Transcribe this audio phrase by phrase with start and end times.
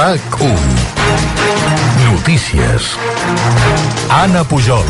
[0.00, 0.56] RAC1
[2.06, 2.96] Notícies.
[4.08, 4.86] Anna Pujol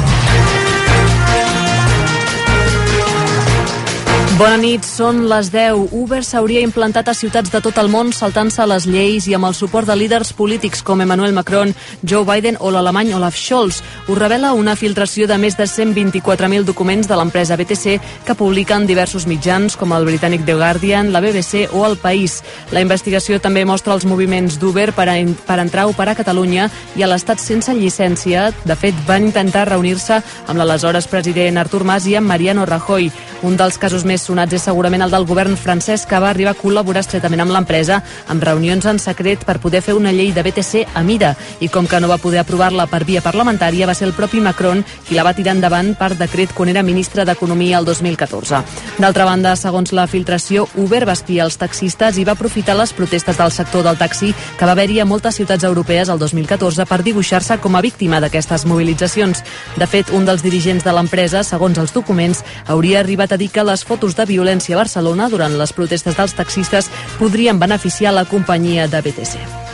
[4.41, 5.91] Bona nit, són les 10.
[5.93, 9.53] Uber s'hauria implantat a ciutats de tot el món saltant-se les lleis i amb el
[9.59, 13.83] suport de líders polítics com Emmanuel Macron, Joe Biden o l'alemany Olaf Scholz.
[14.09, 19.27] Ho revela una filtració de més de 124.000 documents de l'empresa BTC que publiquen diversos
[19.29, 22.39] mitjans com el britànic The Guardian, la BBC o El País.
[22.73, 26.71] La investigació també mostra els moviments d'Uber per, a, per entrar a operar a Catalunya
[26.97, 28.55] i a l'Estat sense llicència.
[28.65, 33.13] De fet, van intentar reunir-se amb l'aleshores president Artur Mas i amb Mariano Rajoy.
[33.45, 36.59] Un dels casos més sonats és segurament el del govern francès que va arribar a
[36.59, 40.85] col·laborar estretament amb l'empresa amb reunions en secret per poder fer una llei de BTC
[40.95, 44.15] a mida i com que no va poder aprovar-la per via parlamentària va ser el
[44.15, 48.61] propi Macron qui la va tirar endavant per decret quan era ministre d'Economia el 2014.
[49.01, 53.39] D'altra banda, segons la filtració, Uber va espiar els taxistes i va aprofitar les protestes
[53.41, 57.59] del sector del taxi que va haver-hi a moltes ciutats europees el 2014 per dibuixar-se
[57.59, 59.43] com a víctima d'aquestes mobilitzacions.
[59.81, 63.67] De fet, un dels dirigents de l'empresa, segons els documents, hauria arribat a dir que
[63.67, 68.87] les fotos de violència a Barcelona durant les protestes dels taxistes podrien beneficiar la companyia
[68.89, 69.69] de BTC.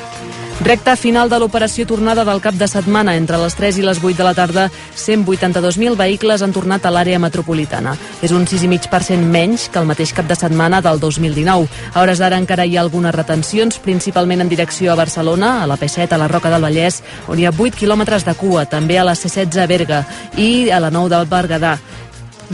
[0.65, 3.15] Recta final de l'operació tornada del cap de setmana.
[3.21, 4.65] Entre les 3 i les 8 de la tarda,
[4.97, 7.93] 182.000 vehicles han tornat a l'àrea metropolitana.
[8.25, 11.69] És un 6,5% menys que el mateix cap de setmana del 2019.
[11.93, 15.77] A hores d'ara encara hi ha algunes retencions, principalment en direcció a Barcelona, a la
[15.77, 19.05] P7, a la Roca del Vallès, on hi ha 8 quilòmetres de cua, també a
[19.05, 20.03] la C16 a Berga
[20.41, 21.77] i a la 9 del Berguedà.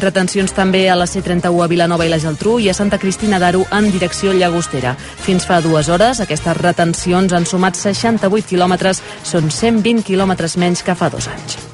[0.01, 3.67] Retencions també a la C31 a Vilanova i la Geltrú i a Santa Cristina d'Aro
[3.77, 4.95] en direcció Llagostera.
[4.97, 10.97] Fins fa dues hores, aquestes retencions han sumat 68 quilòmetres, són 120 quilòmetres menys que
[10.97, 11.72] fa dos anys.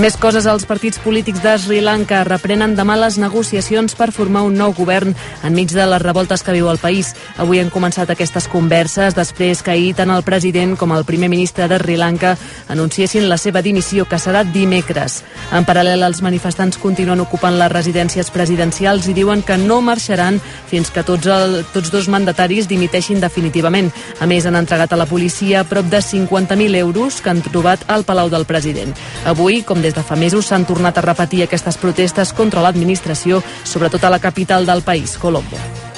[0.00, 4.54] Més coses, els partits polítics de Sri Lanka reprenen demà les negociacions per formar un
[4.56, 5.12] nou govern
[5.44, 7.10] enmig de les revoltes que viu el país.
[7.36, 11.66] Avui han començat aquestes converses després que ahir tant el president com el primer ministre
[11.68, 12.30] de Sri Lanka
[12.72, 15.18] anunciessin la seva dimissió, que serà dimecres.
[15.52, 20.40] En paral·lel, els manifestants continuen ocupant les residències presidencials i diuen que no marxaran
[20.70, 23.92] fins que tots, el, tots dos mandataris dimiteixin definitivament.
[24.16, 28.08] A més, han entregat a la policia prop de 50.000 euros que han trobat al
[28.08, 28.96] Palau del President.
[29.28, 34.04] Avui, com des de fa mesos s'han tornat a repetir aquestes protestes contra l'administració, sobretot
[34.04, 35.89] a la capital del país, Colombo.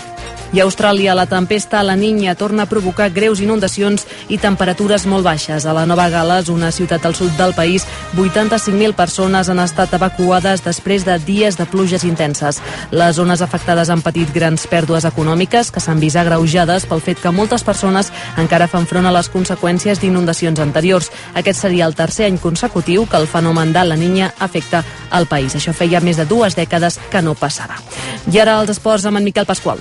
[0.52, 5.06] I a Austràlia, la tempesta a la Niña torna a provocar greus inundacions i temperatures
[5.08, 5.64] molt baixes.
[5.64, 10.60] A la Nova Gales, una ciutat al sud del país, 85.000 persones han estat evacuades
[10.60, 12.60] després de dies de pluges intenses.
[12.92, 17.32] Les zones afectades han patit grans pèrdues econòmiques que s'han vist agreujades pel fet que
[17.32, 21.08] moltes persones encara fan front a les conseqüències d'inundacions anteriors.
[21.32, 25.56] Aquest seria el tercer any consecutiu que el fenomen de la Niña afecta al país.
[25.56, 27.80] Això feia més de dues dècades que no passava.
[28.28, 29.80] I ara els esports amb en Miquel Pasqual.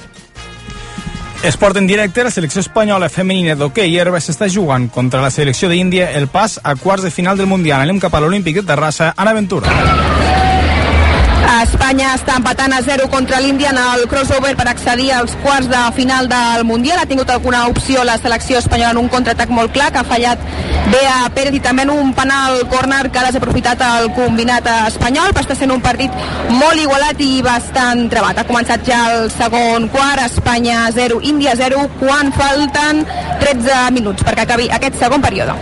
[1.43, 6.11] Esport en directe, la selecció espanyola femenina d'hoquei herba s'està jugant contra la selecció d'Índia
[6.19, 7.81] el pas a quarts de final del Mundial.
[7.81, 9.73] Anem cap a l'Olímpic de Terrassa, en aventura.
[11.59, 15.81] Espanya està empatant a 0 contra l'Índia en el crossover per accedir als quarts de
[15.97, 17.01] final del Mundial.
[17.01, 20.39] Ha tingut alguna opció la selecció espanyola en un contraatac molt clar que ha fallat
[20.93, 25.35] bé a Pérez i també en un penal corner que ha desaprofitat el combinat espanyol.
[25.43, 26.15] Està sent un partit
[26.47, 28.39] molt igualat i bastant trebat.
[28.39, 33.03] Ha començat ja el segon quart, Espanya 0, Índia 0, quan falten
[33.43, 35.59] 13 minuts perquè acabi aquest segon període.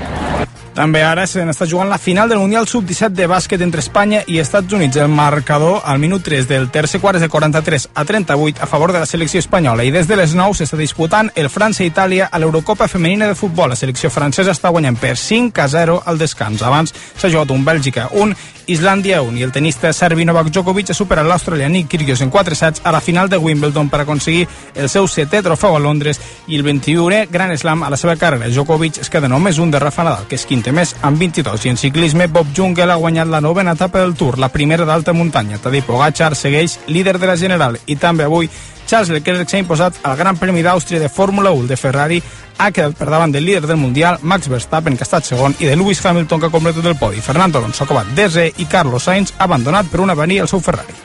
[0.80, 4.38] També ara se n'està jugant la final del Mundial Sub-17 de bàsquet entre Espanya i
[4.40, 4.96] Estats Units.
[4.96, 8.94] El marcador al minut 3 del tercer quart és de 43 a 38 a favor
[8.96, 12.88] de la selecció espanyola i des de les 9 s'està disputant el França-Itàlia a l'Eurocopa
[12.88, 13.74] femenina de futbol.
[13.74, 16.64] La selecció francesa està guanyant per 5 a 0 al descans.
[16.64, 20.96] Abans s'ha jugat un Bèlgica 1, Islàndia 1 i el tenista serbi Novak Djokovic ha
[20.96, 24.88] superat l'australià Nick Kyrgios en 4 sets a la final de Wimbledon per aconseguir el
[24.88, 28.48] seu setè trofeu a Londres i el 21è Grand Slam a la seva carrera.
[28.48, 31.66] Djokovic es queda només un de Rafa Nadal, que és quinta més amb 22.
[31.66, 35.14] I en ciclisme, Bob Jungel ha guanyat la novena etapa del Tour, la primera d'alta
[35.14, 35.60] muntanya.
[35.62, 38.50] Tadej Pogacar segueix líder de la General i també avui
[38.90, 42.22] Charles Leclerc s'ha imposat al Gran Premi d'Àustria de Fórmula 1 de Ferrari
[42.58, 45.70] ha quedat per davant del líder del Mundial, Max Verstappen, que ha estat segon, i
[45.70, 47.22] de Lewis Hamilton, que ha completat el podi.
[47.22, 50.60] Fernando Alonso ha acabat desè i Carlos Sainz ha abandonat per una avaria el seu
[50.60, 50.98] Ferrari.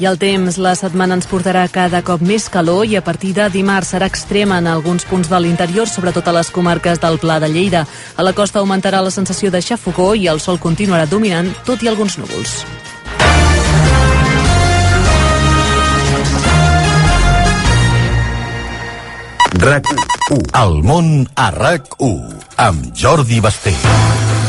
[0.00, 3.50] I el temps, la setmana ens portarà cada cop més calor i a partir de
[3.52, 7.50] dimarts serà extrema en alguns punts de l'interior, sobretot a les comarques del Pla de
[7.52, 7.84] Lleida.
[8.16, 11.92] A la costa augmentarà la sensació de xafogó i el sol continuarà dominant, tot i
[11.92, 12.64] alguns núvols.
[19.60, 19.92] RAC
[20.32, 20.42] 1.
[20.64, 23.76] El món a RAC 1 amb Jordi Basté.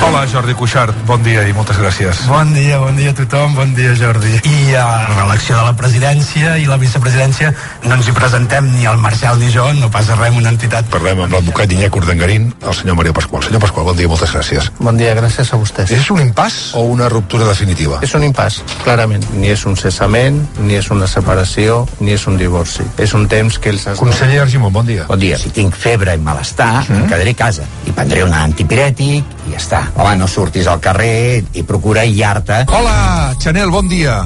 [0.01, 2.23] Hola, Jordi Cuixart, bon dia i moltes gràcies.
[2.25, 4.39] Bon dia, bon dia a tothom, bon dia Jordi.
[4.49, 7.51] I a l'elecció de la presidència i la vicepresidència
[7.85, 10.89] no ens hi presentem ni el Marcel ni jo, no passa res, una entitat.
[10.91, 13.45] Parlem amb l'advocat Iñak Urdangarín, el senyor Mario Pasqual.
[13.45, 14.71] Senyor Pasqual, bon dia, moltes gràcies.
[14.81, 15.93] Bon dia, gràcies a vostès.
[15.93, 18.01] És un impàs o una ruptura definitiva?
[18.01, 19.29] És un impàs, clarament.
[19.37, 22.87] Ni és un cessament, ni és una separació, ni és un divorci.
[22.97, 23.85] És un temps que els...
[24.01, 25.05] Conseller Argimon, bon dia.
[25.11, 27.03] Bon dia, si tinc febre i malestar, mm.
[27.03, 29.85] em quedaré a casa i prendré un antipirètic i ja està.
[29.95, 32.65] Home, no surtis al carrer i procura aïllar-te.
[32.71, 34.21] Hola, Chanel, bon dia.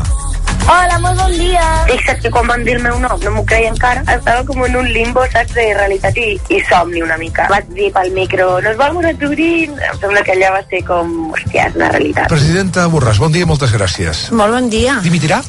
[0.66, 1.64] Hola, molt bon dia.
[1.86, 4.02] Fixa't que quan van dir el meu nom no m'ho creia encara.
[4.16, 7.46] Estava com en un limbo, saps, de realitat i, i somni una mica.
[7.52, 9.78] Vaig dir pel micro, nos vamos a Turín.
[9.78, 12.30] Em sembla que allà va ser com, hòstia, és una realitat.
[12.34, 14.26] Presidenta Borràs, bon dia i moltes gràcies.
[14.34, 14.98] Molt bon dia.
[15.06, 15.44] Dimitirà?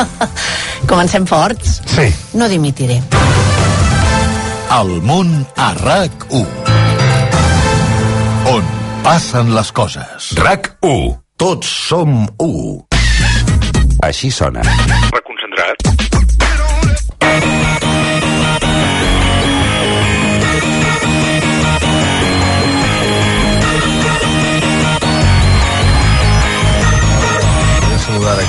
[0.90, 1.80] Comencem forts.
[1.96, 2.10] Sí.
[2.36, 3.00] No dimitiré.
[4.76, 6.65] El món a RAC1 On
[9.06, 11.12] passen les coses RAC 1.
[11.38, 12.50] Tots som u
[14.02, 14.66] Així sona.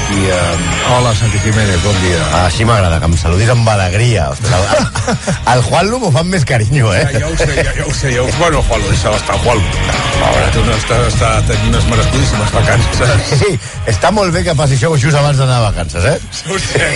[0.10, 0.98] Voy a a...
[1.00, 2.20] Hola, Santi Jiménez, bon dia.
[2.46, 4.30] Així m'agrada, que em saludis amb alegria.
[4.32, 5.18] Ostres, el,
[5.54, 7.02] el Juanlu m'ho fan més carinyo, eh?
[7.12, 8.14] Ja, ja ho sé, ja, ja ho sé.
[8.16, 8.30] Ja ho...
[8.40, 9.84] Bueno, Juanlo, deixa estar, Juanlo.
[10.22, 13.34] Pobre, tu no està, està tenint unes merecidíssimes vacances.
[13.44, 13.52] Sí,
[13.92, 16.16] està molt bé que passi això just abans d'anar a vacances, eh?
[16.54, 16.88] Ho sé.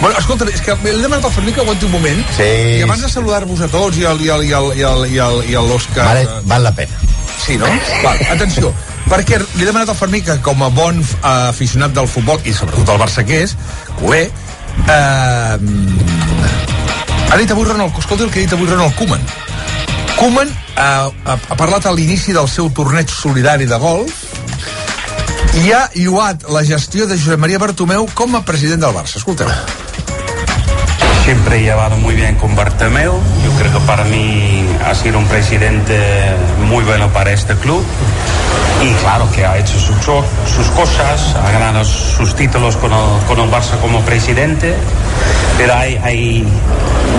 [0.00, 2.22] bueno, escolta, és que l'he demanat al Fermí que aguanti un moment.
[2.38, 2.48] Sí.
[2.78, 5.18] I abans de saludar-vos a tots i al- i al- i al- i al- i
[5.26, 6.06] al- i a l'Òscar...
[6.06, 7.02] Vale, val la pena.
[7.42, 7.66] Sí, no?
[8.04, 8.70] Val, atenció,
[9.08, 12.54] perquè li he demanat al Fermí que com a bon eh, aficionat del futbol, i
[12.54, 13.56] sobretot el Barça que és,
[14.00, 14.26] culer,
[14.86, 15.56] eh,
[17.32, 19.22] ha dit avui Ronald, escolta el que ha dit avui Ronald Koeman.
[20.18, 24.28] Koeman eh, ha, ha parlat a l'inici del seu torneig solidari de golf
[25.62, 29.18] i ha lloat la gestió de Josep Maria Bartomeu com a president del Barça.
[29.20, 29.48] Escolteu.
[31.24, 33.12] Siempre he llevado muy bien con Bartomeu.
[33.44, 36.34] Yo creo que para mí ha sido un presidente
[36.68, 37.84] muy bueno para este club.
[38.82, 43.38] Y claro que ha hecho sus, sus cosas, ha ganado sus títulos con el, con
[43.38, 44.74] el Barça como presidente.
[45.56, 46.44] Pero hay, hay,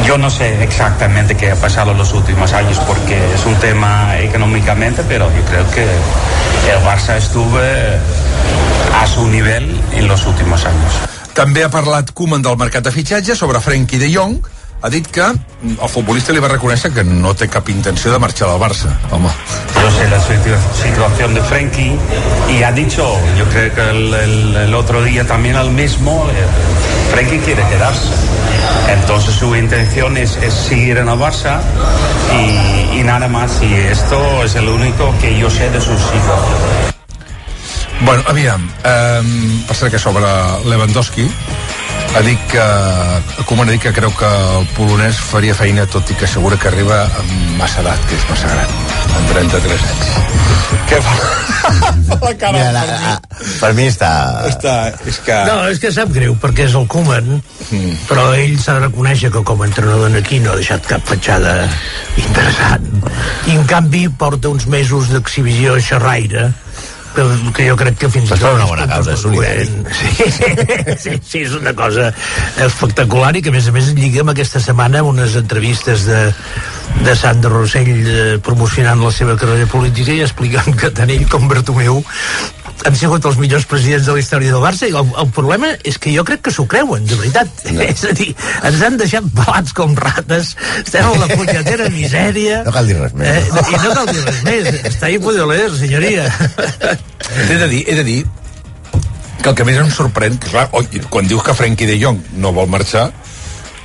[0.06, 4.19] yo no sé exactamente qué ha pasado en los últimos años porque es un tema
[4.19, 11.13] económicamente, pero yo creo que el Barça estuvo a su nivel en los últimos años.
[11.33, 14.35] També ha parlat Koeman del mercat de fitxatge sobre Frenkie de Jong.
[14.83, 18.50] Ha dit que el futbolista li va reconèixer que no té cap intenció de marxar
[18.50, 18.89] del Barça.
[19.15, 19.30] Home,
[19.80, 21.95] Yo sé la situ- situación de Frenkie
[22.51, 23.06] y ha dicho,
[23.38, 28.09] yo creo que el, el- el otro día también al mismo, eh, Frenkie quiere quedarse.
[28.89, 31.59] Entonces su intención es, es seguir en el Barça
[32.33, 33.62] y, y nada más.
[33.62, 36.41] Y esto es el único que yo sé de sus hijos.
[38.01, 40.25] Bueno, aviam, um, per cert que sobre
[40.65, 41.30] Lewandowski
[42.13, 42.65] ha dit que
[43.48, 46.69] Koeman ha dit que creu que el polonès faria feina tot i que assegura que
[46.69, 48.75] arriba amb massa edat, que és massa gran
[49.18, 50.44] amb 33 anys
[50.89, 51.15] què fa?
[52.24, 53.13] la cara Mira, la, la,
[53.62, 54.12] per mi està...
[54.50, 54.75] està,
[55.10, 57.95] és que No, és que sap greu, perquè és el Koeman, mm.
[58.10, 61.56] però ell s'ha de reconèixer que com a entrenador aquí no ha deixat cap fatxada
[62.19, 62.89] interessant.
[63.50, 66.51] I en canvi porta uns mesos d'exhibició xerraire,
[67.15, 67.25] que,
[67.57, 69.68] que jo crec que fins és per una bona causa, solidari.
[69.94, 70.27] Sí,
[71.04, 72.10] sí, sí, és una cosa
[72.65, 76.25] espectacular i que a més a més lliga amb aquesta setmana unes entrevistes de,
[77.06, 81.49] de Sandro Rossell eh, promocionant la seva carrera política i explicant que tant ell com
[81.52, 82.04] Bartomeu
[82.87, 85.97] han sigut els millors presidents de la història del Barça i el, el problema és
[86.01, 87.65] que jo crec que s'ho creuen, de veritat.
[87.71, 87.81] No.
[87.94, 88.30] És a dir,
[88.69, 90.53] ens han deixat pelats com rates,
[90.83, 92.61] estem en la punyetera misèria...
[92.68, 93.49] No cal dir res més.
[93.49, 94.71] Eh, I no cal dir res més.
[94.92, 96.30] Està ahí puede leer, senyoria.
[97.49, 98.21] he de dir, he de dir
[99.44, 102.21] que el que més em sorprèn que clar, oi, quan dius que Frenkie de Jong
[102.39, 103.09] no vol marxar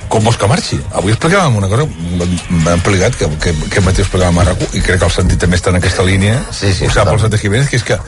[0.09, 0.79] com vols que marxi?
[0.97, 5.03] Avui explicàvem una cosa, m'ha explicat, que, que, que matí explicàvem a RAC1, i crec
[5.03, 7.19] que el sentit també està en aquesta línia, Sí, sí, ho sap el.
[7.21, 7.99] Santi Jiménez, que és que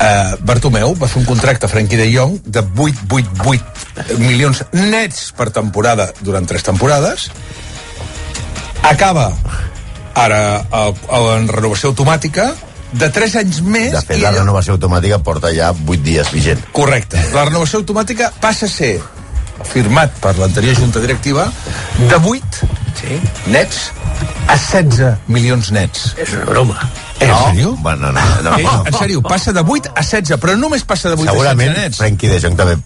[0.00, 5.50] eh, Bartomeu va fer un contracte a Frenkie de Jong de 8,88 milions nets per
[5.54, 7.30] temporada durant tres temporades
[8.84, 9.30] acaba
[10.14, 10.62] ara
[11.34, 12.52] en renovació automàtica
[12.94, 16.62] de 3 anys més De fet, i la renovació automàtica porta ja 8 dies vigent.
[16.76, 17.18] Correcte.
[17.34, 18.94] La renovació automàtica passa a ser
[19.70, 21.48] firmat per l'anterior junta directiva
[21.98, 22.68] de 8
[23.00, 23.18] sí.
[23.50, 23.88] nets
[24.48, 26.14] a 16 milions nets.
[26.20, 26.78] És una broma.
[27.18, 27.36] Eh, no?
[27.36, 27.74] En sèrio?
[27.82, 28.56] Bueno, no, no.
[28.58, 31.84] Eh, en sèrio, passa de 8 a 16, però només passa de 8 Segurament, a
[31.84, 32.00] 16 nets.
[32.02, 32.78] Frenkie de Jong també,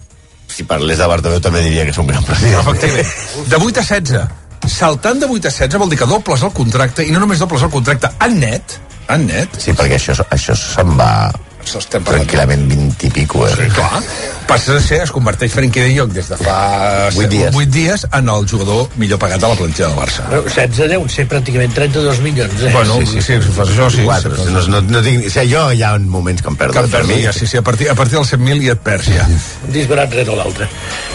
[0.49, 2.61] si parlés de Bartomeu, també diria que és un gran president.
[2.65, 3.49] Efectivament.
[3.49, 4.27] De 8 a 16.
[4.69, 7.65] Saltant de 8 a 16 vol dir que dobles el contracte, i no només dobles
[7.65, 9.55] el contracte en net, En net?
[9.57, 11.31] Sí, perquè això, això se'n va
[11.63, 12.25] estem parlant.
[12.25, 13.53] tranquil·lament 20 i pico, eh?
[13.55, 14.01] Sí, clar.
[14.49, 17.53] Passa a ser, es converteix Frenkie de Jong des de fa Vuit dies.
[17.53, 20.25] 8 dies en el jugador millor pagat de la plantilla del Barça.
[20.31, 22.71] No, 16 deuen ser pràcticament 32 milions, eh?
[22.73, 24.07] Bueno, sí, sí, sí, si fos això, sí.
[24.07, 26.73] Quatre, sí, no, no, no tinc, o sigui, jo hi ha moments que em perdo.
[26.73, 27.27] Que et per perdi, mi.
[27.27, 29.27] ja, sí, sí, a partir, a partir dels 100.000 ja et perds, ja.
[29.67, 30.69] Un disbarat rere l'altre.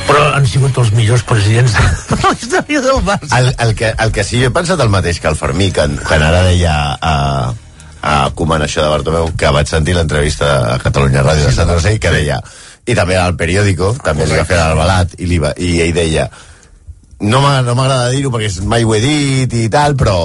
[0.07, 3.35] Però han sigut els millors presidents de la història del Barça.
[3.41, 5.89] El, el, que, el que sí, jo he pensat el mateix que el Fermí, que,
[6.07, 7.15] quan ara deia a,
[8.05, 11.97] a Koeman això de Bartomeu, que vaig sentir l'entrevista a Catalunya Ràdio de Sant Rosell,
[12.01, 12.41] que deia,
[12.85, 15.95] i també al periòdico, també li va fer al Balat, i, li va, i ell
[15.97, 16.29] deia,
[17.25, 20.19] no m'agrada dir-ho perquè mai ho he dit i tal, però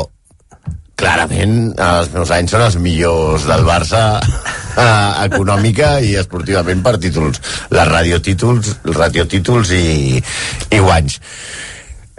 [0.99, 7.39] clarament els meus anys són els millors del Barça eh, econòmica i esportivament per títols.
[7.71, 11.21] La radiotítols, radiotítols i, i guanys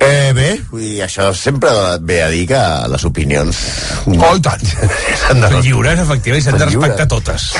[0.02, 1.68] Eh, bé, vull dir, això sempre
[2.00, 3.58] ve a dir que les opinions...
[4.08, 4.62] Oh, i tant.
[4.64, 7.50] S'han de Són lliures, efectivament, i s'han de respectar totes.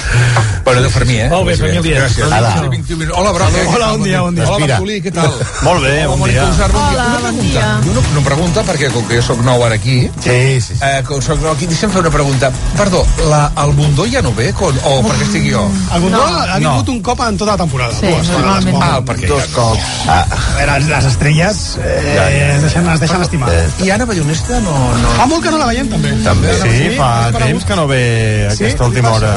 [0.64, 1.26] Bueno, de Fermí, eh?
[1.28, 1.98] Molt bé, Fermí, dia.
[2.00, 2.24] Gràcies.
[2.24, 2.52] Hola.
[2.56, 3.18] Sí, 21 minuts.
[3.20, 3.34] Hola.
[3.34, 4.46] Hola, bon dia, bon dia.
[4.48, 4.70] Hola.
[4.72, 5.34] Marcolí, què tal?
[5.66, 6.46] Molt bé, Hola, bon dia.
[6.48, 6.94] Usar, bon dia.
[6.94, 7.66] Hola, Una bon pregunta.
[7.84, 7.92] dia.
[7.92, 10.78] Una, una pregunta, perquè com que jo sóc nou ara aquí, Sí, sí, sí.
[10.80, 12.50] eh, com soc nou aquí, deixa'm fer una pregunta.
[12.80, 14.48] Perdó, la, el Bundó ja no ve?
[14.56, 15.66] Con, o perquè estic jo?
[15.92, 16.24] El No.
[16.24, 17.92] ha vingut un cop en tota la temporada.
[18.00, 18.80] Sí, normalment.
[18.80, 19.92] Ah, perquè Dos cops.
[20.08, 22.16] Ah, A veure, les estrelles eh,
[22.62, 23.50] deixen, es deixen estimar.
[23.52, 24.74] eh, I Anna Ballonesta no...
[25.02, 25.08] no...
[25.16, 26.12] Fa molt que no la veiem, també.
[26.24, 26.54] també.
[26.60, 27.48] Sí, fa ha aparegut.
[27.50, 28.00] temps que no ve
[28.50, 28.64] Sí?
[28.64, 29.34] aquesta última hora.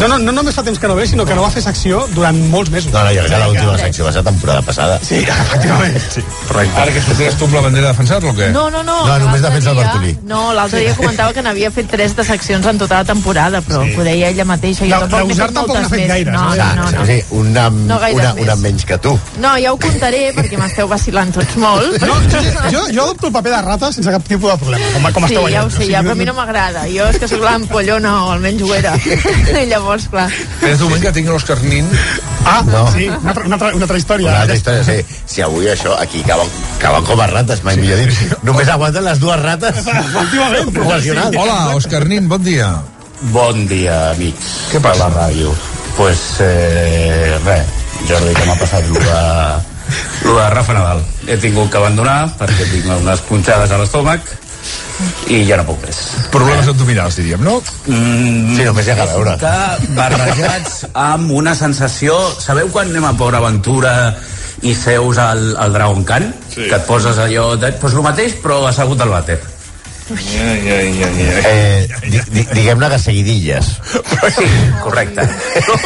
[0.00, 2.06] No, no, no només fa temps que no ve, sinó que no va fer secció
[2.14, 2.92] durant molts mesos.
[2.92, 4.98] No, no, jo crec que l'última secció va ser temporada passada.
[5.02, 5.98] Sí, efectivament.
[6.14, 6.22] Sí.
[6.58, 8.50] Ara que sortiràs tu amb la bandera a defensar-lo o què?
[8.54, 8.98] No, no, no.
[9.06, 10.14] No, només defensa el Bartolí.
[10.28, 13.84] No, l'altre dia comentava que n'havia fet tres de seccions en tota la temporada, però
[13.84, 13.94] sí.
[13.98, 14.84] ho deia ella mateixa.
[14.84, 16.08] Jo De- tampoc n'he fet tampoc moltes n'ha fet més.
[16.08, 16.56] gaires, no, no?
[16.56, 17.06] no, no, no.
[17.06, 19.14] Sí, una, No una, una menys que tu.
[19.42, 21.98] No, ja ho contaré perquè m'esteu vacilant tots molt.
[22.02, 22.16] No,
[22.72, 25.34] jo, jo adopto el paper de rata sense cap tipus de problema, com, com Sí,
[25.34, 25.76] esteu ja ho veient.
[25.78, 26.84] sé, ja, però a mi no m'agrada.
[26.92, 28.94] Jo és que sóc l'ampollona, o almenys ho era.
[28.96, 30.26] I llavors, clar.
[30.32, 31.88] Espera't un moment que tinc l'Òscar Nin.
[32.44, 32.84] Ah, No.
[32.92, 34.28] sí, una, altra- una, altra- una altra història.
[34.30, 34.98] Una altra història, sí.
[35.26, 36.48] Si avui això, aquí caben,
[36.80, 38.36] caben com a rates, mai millor dit.
[38.42, 40.72] Només aguanten les dues rates Efectivament.
[40.72, 41.36] professionals.
[41.36, 42.70] Hola, Òscar Nin, bon dia.
[43.34, 44.52] Bon dia, amics.
[44.72, 45.06] Què passa?
[45.06, 45.52] A la ràdio.
[45.96, 47.66] Pues, eh, res,
[48.08, 49.18] Jordi, que m'ha passat lo de,
[50.24, 51.00] de Rafa Nadal.
[51.26, 54.28] He tingut que abandonar perquè tinc unes punxades a l'estómac
[55.30, 55.98] i ja no puc més.
[56.32, 57.58] Problemes abdominals, diríem, no?
[57.86, 59.36] Mm, Sí, només hi ha que veure.
[59.40, 62.16] Que barrejats amb una sensació...
[62.42, 63.92] Sabeu quan anem a Port Aventura
[64.66, 66.26] i seus al, al Dragon Khan?
[66.50, 66.64] Sí.
[66.66, 67.52] Que et poses allò...
[67.60, 69.38] De, pues el mateix, però assegut al vàter.
[70.08, 71.32] Ja, ja, ja, ja.
[71.48, 73.66] Eh, di, di, Diguem-ne que seguidilles.
[74.38, 74.46] Sí,
[74.82, 75.20] correcte.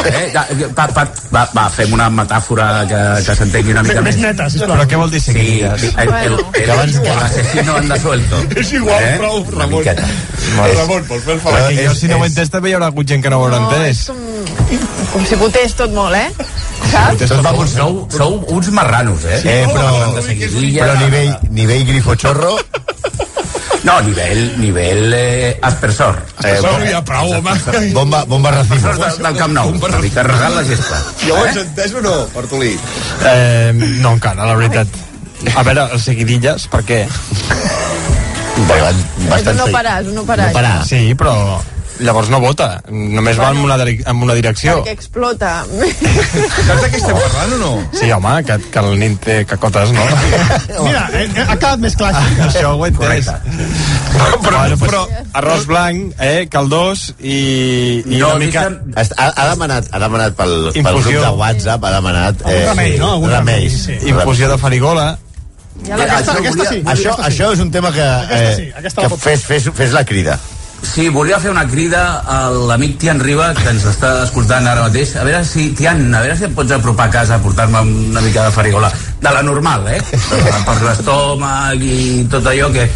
[0.07, 0.45] Eh, ja,
[0.77, 1.03] pa, pa,
[1.35, 4.23] va, va, fem una metàfora que, que s'entengui una mica Més més.
[4.29, 4.77] neta, sisplau.
[4.77, 5.89] Però què vol dir Sí, seguidilles?
[5.99, 8.43] el, el, el, el, el asesino anda suelto.
[8.63, 9.17] És igual, Eh?
[9.19, 9.85] prou, Ramon.
[9.91, 11.59] Ramon, vols fer el favor?
[11.59, 13.59] Perquè jo, si no ho entès, també hi haurà hagut gent que no ho haurà
[13.65, 14.05] entès.
[15.13, 16.29] com, si votés tot molt, eh?
[16.93, 17.27] Saps?
[17.27, 17.91] Tot va funcionar.
[17.91, 19.41] Sou, sou uns marranos, eh?
[19.43, 22.55] Eh, però, però nivell, nivell grifochorro
[23.83, 26.21] No, nivell, nivell eh, aspersor.
[26.45, 27.55] eh, Sou ja prou, home.
[27.93, 28.77] bomba, bomba racimo.
[28.79, 29.73] Aspersor de, del Camp Nou.
[29.75, 31.01] Una mica resant la gesta.
[31.25, 32.77] Ja ho has entès o no, Bartolí?
[33.27, 34.87] Eh, no encara, la veritat.
[35.57, 37.01] A veure, els seguidilles, per què?
[38.69, 40.47] Bastant, És bastant un no és un no parar.
[40.47, 40.75] No parar.
[40.87, 41.35] Sí, però
[42.01, 42.81] llavors no vota.
[42.89, 44.79] Només va en una, en una direcció.
[44.81, 45.53] Perquè explota.
[45.67, 47.73] Saps de què estem parlant o no?
[47.99, 50.05] Sí, home, que, que el nin té cacotes, no?
[50.87, 52.13] Mira, eh, eh, ha quedat més clar.
[52.49, 53.31] Això ho he entès.
[54.13, 55.01] Però, Bueno, pues, però,
[55.41, 58.67] arròs blanc, eh, caldós i, i No, una mica...
[58.97, 62.43] Ha, ha demanat, ha demanat pel, pel grup de WhatsApp, ha demanat...
[62.47, 63.15] Algun remei, no?
[63.17, 63.97] Algun remei, sí.
[64.13, 65.07] Infusió de farigola.
[65.87, 66.81] Ja la Aquesta, Això aquesta volia- sí.
[66.85, 67.29] Això, aquesta sí.
[67.33, 70.37] això és un tema que, Aquesta sí, eh, aquesta que fes, fes, fes la crida.
[70.83, 75.15] Sí, volia fer una crida a l'amic Tian Riba, que ens està escoltant ara mateix.
[75.17, 78.21] A veure si, Tian, a veure si et pots apropar a casa a portar-me una
[78.21, 78.91] mica de farigola.
[79.23, 80.01] De la normal, eh?
[80.67, 82.89] Per l'estómac i tot allò que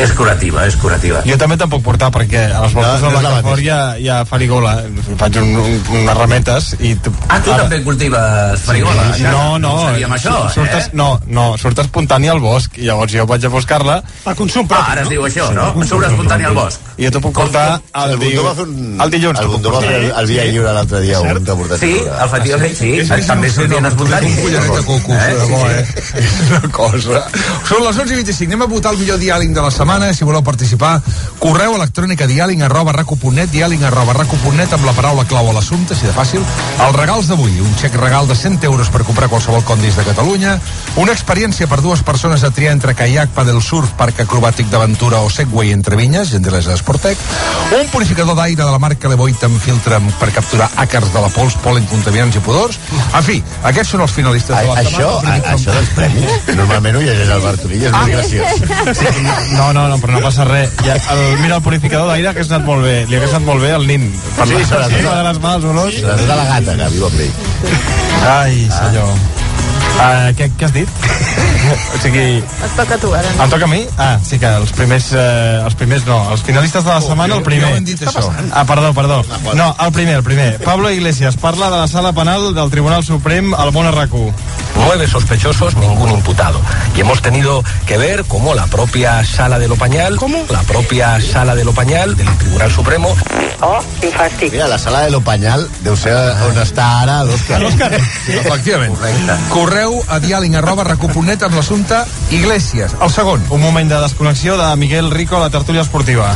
[0.00, 1.20] és curativa, és curativa.
[1.26, 3.62] Jo també te'n puc portar perquè a les voltes No, no no, la de Blancafort
[3.62, 4.72] hi, ha, hi ha farigola.
[5.20, 6.94] Faig un, un, unes rametes i...
[7.04, 9.04] Tu, Ah, tu també cultives farigola?
[9.04, 9.30] a casa?
[9.34, 9.72] No, no.
[9.86, 10.96] Sabíem això, surtes, eh?
[10.98, 14.72] No, no, surt espontani al bosc i llavors jo vaig a buscar-la Per consum Ah,
[14.74, 15.14] propi, ara es no?
[15.14, 15.68] diu això, no?
[15.86, 16.90] Surt espontani al bosc.
[16.98, 18.18] i jo t'ho puc portar el, El
[18.66, 19.00] un...
[19.06, 19.40] el dilluns.
[19.40, 21.20] El Bundó va fer el, el via lliure l'altre dia.
[21.80, 21.94] Sí,
[22.26, 22.90] efectivament, sí.
[23.30, 24.34] També sortien espontani.
[24.34, 25.14] Un collaret de coco,
[25.68, 25.84] Eh?
[26.20, 27.24] És una cosa.
[27.68, 28.50] Són les 11 i 25.
[28.50, 30.12] Anem a votar el millor diàleg de la setmana.
[30.16, 30.96] Si voleu participar,
[31.42, 35.96] correu electrònic a dialing arroba raco.net, dialing arroba raco.net amb la paraula clau a l'assumpte,
[35.98, 36.44] si de fàcil.
[36.86, 40.56] Els regals d'avui, un xec regal de 100 euros per comprar qualsevol condis de Catalunya,
[41.00, 45.30] una experiència per dues persones a triar entre caiac, padel surf, parc acrobàtic d'aventura o
[45.30, 47.18] segway entre vinyes, gentilesa d'Esportec,
[47.78, 51.56] un purificador d'aire de la marca Levoit amb filtre per capturar àcars de la pols,
[51.64, 52.78] polen, contaminants i pudors.
[53.14, 53.40] En fi,
[53.70, 55.49] aquests són els finalistes de la Això, a, setmana.
[55.54, 58.62] Això dels premis, normalment ho llegeix el Bartolí, és molt graciós.
[59.00, 59.06] Sí,
[59.56, 60.72] no, no, no, però no passa res.
[60.86, 62.96] Ja, el, mira, el purificador d'aire hagués anat molt bé.
[63.10, 64.08] Li hagués anat molt bé al nin.
[64.38, 66.00] Per Sí, la, sí, de les males olors.
[66.00, 67.34] Sobretot a la gata, que viu amb ell.
[68.30, 69.14] Ai, senyor.
[70.00, 70.88] Uh, què, què has dit?
[71.94, 73.28] o sigui, Et toca a tu, ara.
[73.36, 73.82] em toca a mi?
[74.00, 77.44] Ah, sí que els primers, eh, els primers no, els finalistes de la setmana, el
[77.44, 77.68] primer.
[77.74, 78.24] Oh, Jo dit, això.
[78.56, 79.20] Ah, perdó, perdó.
[79.54, 80.56] No, el primer, el primer.
[80.64, 84.32] Pablo Iglesias parla de la sala penal del Tribunal Suprem al Món RAC1.
[84.86, 86.60] nueve sospechosos, ningún imputado.
[86.96, 90.16] Y hemos tenido que ver cómo la propia sala de Lopañal,
[90.48, 93.14] la propia sala de Lopañal del Tribunal Supremo,
[93.62, 94.52] Oh, quin fàstic.
[94.52, 96.14] Mira, la sala de l'Opanyal deu ser
[96.46, 97.58] on està ara l'Òscar.
[97.60, 97.90] L'Òscar.
[97.92, 98.94] Efectivament.
[98.96, 99.36] Correcte.
[99.50, 102.00] Correu a dialing arroba raco.net amb l'assumpte
[102.36, 102.94] Iglesias.
[103.02, 103.42] El segon.
[103.50, 106.30] Un moment de desconnexió de Miguel Rico a la tertúlia esportiva.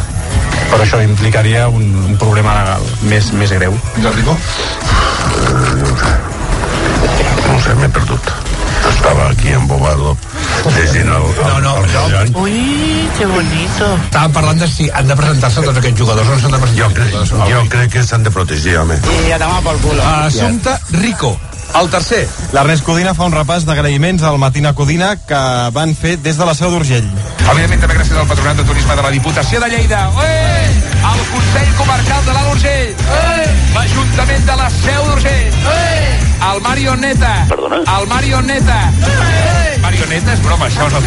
[0.70, 3.76] Però això implicaria un, un problema legal més, més greu.
[3.96, 4.36] Miguel Rico?
[7.48, 8.34] No sé, m'he perdut.
[8.94, 10.16] Estava aquí embobado
[10.72, 12.40] llegint el, el, No, no, el no.
[12.42, 13.88] Ui, que bonito.
[14.08, 16.84] Estàvem parlant de si han de presentar-se tots aquests jugadors o no s'han de presentar
[16.84, 19.00] Jo, crec, jo crec que s'han de protegir, home.
[19.28, 20.06] I a tomar pel culo.
[20.14, 21.34] Assumpte Rico.
[21.80, 22.22] El tercer.
[22.54, 25.40] L'Ernest Codina fa un repàs d'agraïments al Matina Codina que
[25.74, 27.08] van fer des de la seu d'Urgell.
[27.44, 30.04] Evidentment també gràcies al Patronat de Turisme de la Diputació de Lleida.
[30.16, 30.34] Ué!
[31.04, 32.94] El Consell Comarcal de l'Alt Urgell.
[33.74, 35.58] L'Ajuntament de la Seu d'Urgell.
[36.52, 37.34] El Marioneta.
[37.48, 37.82] Perdona?
[37.98, 38.80] El Marioneta.
[39.10, 39.78] Ué!
[39.84, 41.02] Marioneta és broma, això no.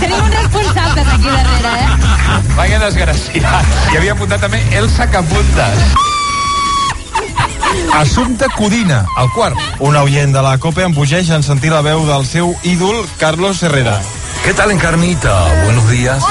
[0.00, 2.42] Tenim uns responsables aquí darrere, eh?
[2.54, 3.78] Va, que desgraciat.
[3.92, 6.13] I havia apuntat també Elsa Capuntes.
[7.94, 9.56] Assumpte Codina, el quart.
[9.78, 14.00] Un oient de la COPE embogeix en sentir la veu del seu ídol, Carlos Herrera.
[14.44, 15.32] ¿Qué tal, Encarnita?
[15.64, 16.22] Buenos días.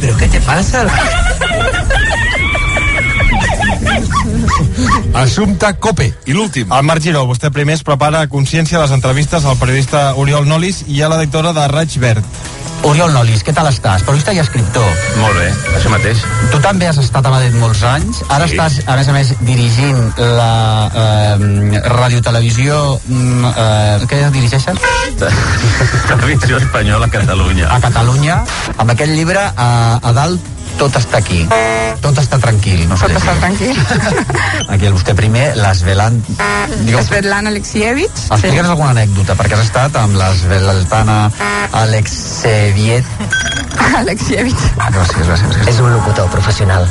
[0.00, 0.86] ¿Pero qué te pasa?
[5.14, 6.12] Assumpte Cope.
[6.26, 6.72] I l'últim.
[6.72, 10.84] El Marc Giró, vostè primer es prepara a consciència les entrevistes al periodista Oriol Nolis
[10.86, 12.24] i a la directora de Raig Verd.
[12.86, 14.04] Oriol Nolis, què tal estàs?
[14.06, 14.86] Periodista i escriptor.
[15.18, 16.20] Molt bé, això mateix.
[16.52, 18.20] Tu també has estat a Madrid molts anys.
[18.30, 18.54] Ara Sí.
[18.54, 20.52] estàs, a més a més, dirigint la
[20.94, 23.00] eh, radiotelevisió...
[23.08, 24.78] mm, Eh, què dirigeixes?
[26.08, 27.68] Televisió Espanyola a Catalunya.
[27.72, 28.36] A Catalunya.
[28.76, 30.40] Amb aquest llibre, a, a dalt,
[30.76, 31.40] tot està aquí.
[32.04, 32.84] Tot està tranquil.
[32.90, 33.78] No tot està tranquil.
[34.72, 36.20] Aquí el vostè primer, l'Esvelan...
[37.06, 38.26] Svetlana Alexievich.
[38.28, 41.18] Explica'ns alguna anècdota, perquè has estat amb l'Esveltana
[41.84, 43.08] Alexeviet.
[43.96, 44.68] Alexievich.
[44.96, 45.74] Gràcies, gràcies, gràcies.
[45.74, 46.88] És un locutor professional.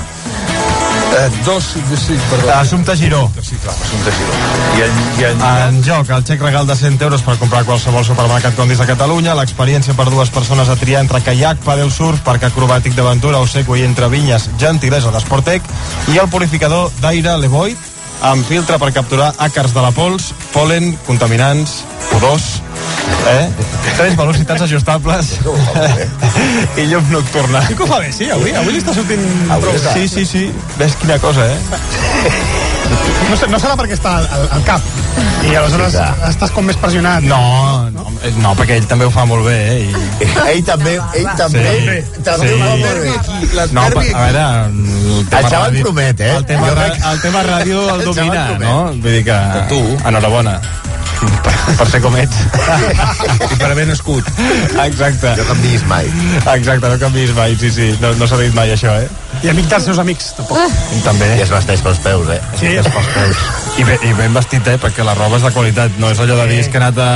[1.18, 2.54] Eh, dos, sí, perdó.
[2.54, 3.32] Assumpte Giró.
[3.42, 4.34] Sí, clar, Assumpte Giró.
[4.78, 5.76] I en, i en...
[5.76, 9.38] En joc, el xec regal de 100 euros per comprar qualsevol supermercat Condis de Catalunya,
[9.40, 13.88] l'experiència per dues persones a triar entre caiac, padel surf, parc acrobàtic d'aventura o segway
[13.88, 15.64] entre vinyes, gentilesa d'Esportec,
[16.12, 21.84] i el purificador d'aire Levoit, amb filtre per capturar àcars de la pols, polen, contaminants,
[22.12, 22.62] pudors,
[23.32, 23.48] eh?
[23.96, 25.32] Tres velocitats ajustables
[26.82, 27.64] i llum nocturna.
[27.68, 29.26] Sí que ho fa bé, sí, avui, avui li està sortint
[29.56, 29.96] Avui està.
[29.96, 30.46] Sí, sí, sí.
[30.80, 32.54] Ves quina cosa, eh?
[33.30, 34.82] No, sé, no serà perquè està al, al, cap
[35.46, 37.24] i aleshores Sí, estàs com més pressionat.
[37.26, 37.40] No,
[37.94, 38.06] no,
[38.42, 39.82] no, perquè ell també ho fa molt bé, eh?
[39.90, 40.30] I...
[40.54, 41.66] Ell també, ell també,
[42.26, 43.66] també ho fa molt bé.
[43.76, 46.32] No, a veure, el tema El xaval ràdio- promet, eh?
[46.38, 46.72] El tema,
[47.12, 48.68] el tema ràdio el El domina, promet.
[48.68, 48.78] no?
[49.06, 49.40] Vull dir que...
[49.74, 49.82] Tu.
[50.08, 50.60] Enhorabona.
[51.16, 52.42] Per, per ser com ets.
[53.54, 54.28] I per haver nascut.
[54.86, 55.34] Exacte.
[55.40, 56.10] No canviïs mai.
[56.56, 57.92] Exacte, no canviïs mai, sí, sí.
[58.02, 59.10] No, no s'ha dit mai això, eh?
[59.44, 60.80] I amic dels seus amics, tampoc.
[61.06, 61.32] També.
[61.40, 62.40] I es vesteix pels peus, eh?
[62.60, 62.72] Sí.
[62.80, 63.44] Es pels peus.
[63.76, 64.78] I, bé, I ben vestit, eh?
[64.82, 66.00] Perquè la roba és de qualitat.
[66.02, 67.12] No és allò de dir és que he anat a,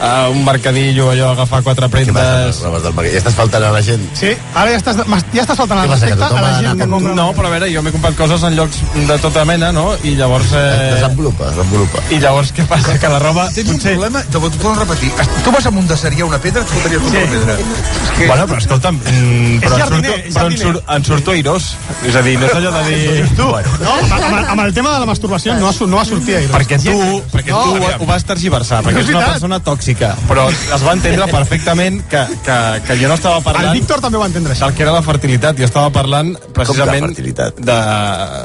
[0.00, 2.94] a un mercadillo, allò, agafar quatre amb robes del?
[3.12, 4.04] Ja estàs faltant a la gent?
[4.18, 4.96] Sí, ara ja estàs,
[5.32, 7.06] ja estàs faltant al respecte a la gent que com tu?
[7.06, 7.14] compra...
[7.14, 9.86] No, però a veure, jo m'he comprat coses en llocs de tota mena, no?
[10.04, 10.52] I llavors...
[10.52, 10.94] Eh...
[10.94, 12.02] Desenvolupa, desenvolupa.
[12.10, 12.96] I llavors què passa?
[13.00, 13.48] Que la roba...
[13.54, 15.12] Tens un problema, te ho puedo repetir.
[15.44, 17.14] Tu vas amunt de seria una pedra, et fotries Sí.
[17.14, 17.54] la pedra.
[17.58, 18.26] És que...
[18.26, 21.70] Bueno, però escolta'm, mm, però, en jardiner, surto, és però en, sur, en surto airós.
[22.08, 23.28] És a dir, no és allò de dir...
[23.36, 26.48] Tu, no, amb, amb, amb el tema de la masturbació no no va sortir ahir.
[26.52, 26.94] Perquè tu,
[27.32, 28.00] perquè No, tu ho, aviam.
[28.02, 29.83] ho vas tergiversar, perquè No és una persona tòxica,
[30.28, 33.70] però es va entendre perfectament que, que, que jo no estava parlant...
[33.70, 34.68] El Víctor també va entendre això.
[34.68, 37.04] Del que era la fertilitat, jo estava parlant precisament...
[37.04, 37.60] Com de fertilitat?
[37.70, 37.78] De...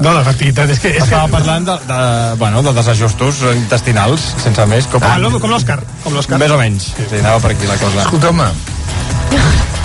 [0.05, 0.93] No, la fertilitat, és que...
[0.97, 1.35] És Estava que...
[1.37, 2.01] parlant de, de,
[2.41, 4.89] bueno, de desajustos intestinals, sense més.
[4.91, 5.79] Com, Ah, com l'Òscar.
[6.03, 6.37] Com l'Òscar.
[6.41, 6.91] Més o menys.
[6.99, 8.03] Sí, anava per aquí la cosa.
[8.03, 8.43] Escolta'm,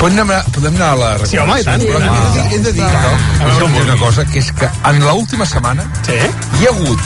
[0.01, 1.83] podem anar, podem anar a la Sí, home, i tant.
[1.83, 1.99] Però
[2.35, 3.15] Sí, he, de, he de dir, no?
[3.41, 6.19] He de dir una cosa, que és que en l'última setmana sí?
[6.61, 7.01] hi ha hagut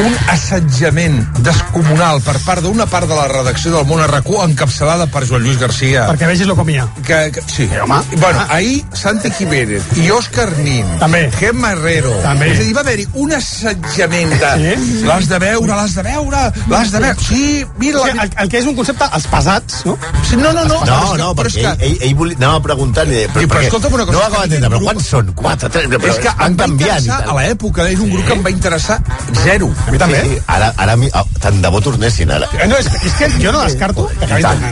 [0.00, 5.24] un assetjament descomunal per part d'una part de la redacció del Món RQ encapçalada per
[5.28, 6.04] Joan Lluís Garcia.
[6.10, 6.86] Perquè vegis lo comia.
[7.06, 7.98] Que, que, sí, home.
[8.20, 11.24] Bueno, ahir Santi Jiménez i Òscar Nin, També.
[11.38, 12.52] Gemma Herrero, També.
[12.54, 15.02] és a dir, va haver-hi un assetjament de Sí.
[15.06, 17.26] l'has de veure, l'has de veure, l'has de veure.
[17.26, 18.04] Sí, mira...
[18.10, 19.96] El, el que és un concepte, els pesats, no?
[20.28, 20.80] Sí, no, no, no.
[20.86, 23.24] No, no, perquè ell, ell, ell volia, anava preguntant-li...
[23.24, 25.32] Sí, però perquè escolta'm una cosa, No ho d'entendre, però quants són?
[25.40, 25.88] Quatre, tres...
[25.90, 27.32] Però és que i interessar, tal.
[27.32, 28.98] a l'època, és un grup que em va interessar
[29.42, 29.70] zero.
[29.86, 30.22] A mi també.
[30.26, 32.48] Sí, ara, ara oh, tant de bo tornessin ara.
[32.58, 34.66] Eh, No, és, és que jo no descarto que I tant.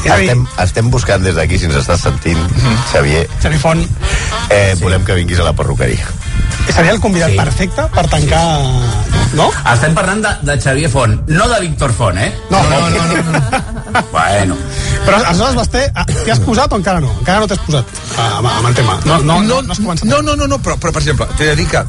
[0.00, 2.40] Estem, estem buscant des d'aquí, si ens estàs sentint,
[2.92, 3.84] Xavier, Xavi Font
[4.48, 6.06] eh, volem que vinguis a la perruqueria.
[6.68, 7.36] Seria el convidat Sí.
[7.36, 8.44] perfecte per tancar...
[9.34, 9.46] No?
[9.72, 12.32] Estem parlant de, de Xavier Font, no de Víctor Font, eh?
[12.50, 13.04] No, no, no.
[13.06, 14.02] no, no.
[14.10, 14.56] Bueno,
[15.04, 17.10] Però aleshores, Basté, ah, t'hi has posat o encara no?
[17.20, 17.86] Encara no t'has posat
[18.18, 18.96] ah, amb, amb el tema.
[19.06, 20.04] No, no, no, no començat.
[20.10, 21.82] No, no, no, no però, però per exemple, t'he de dir que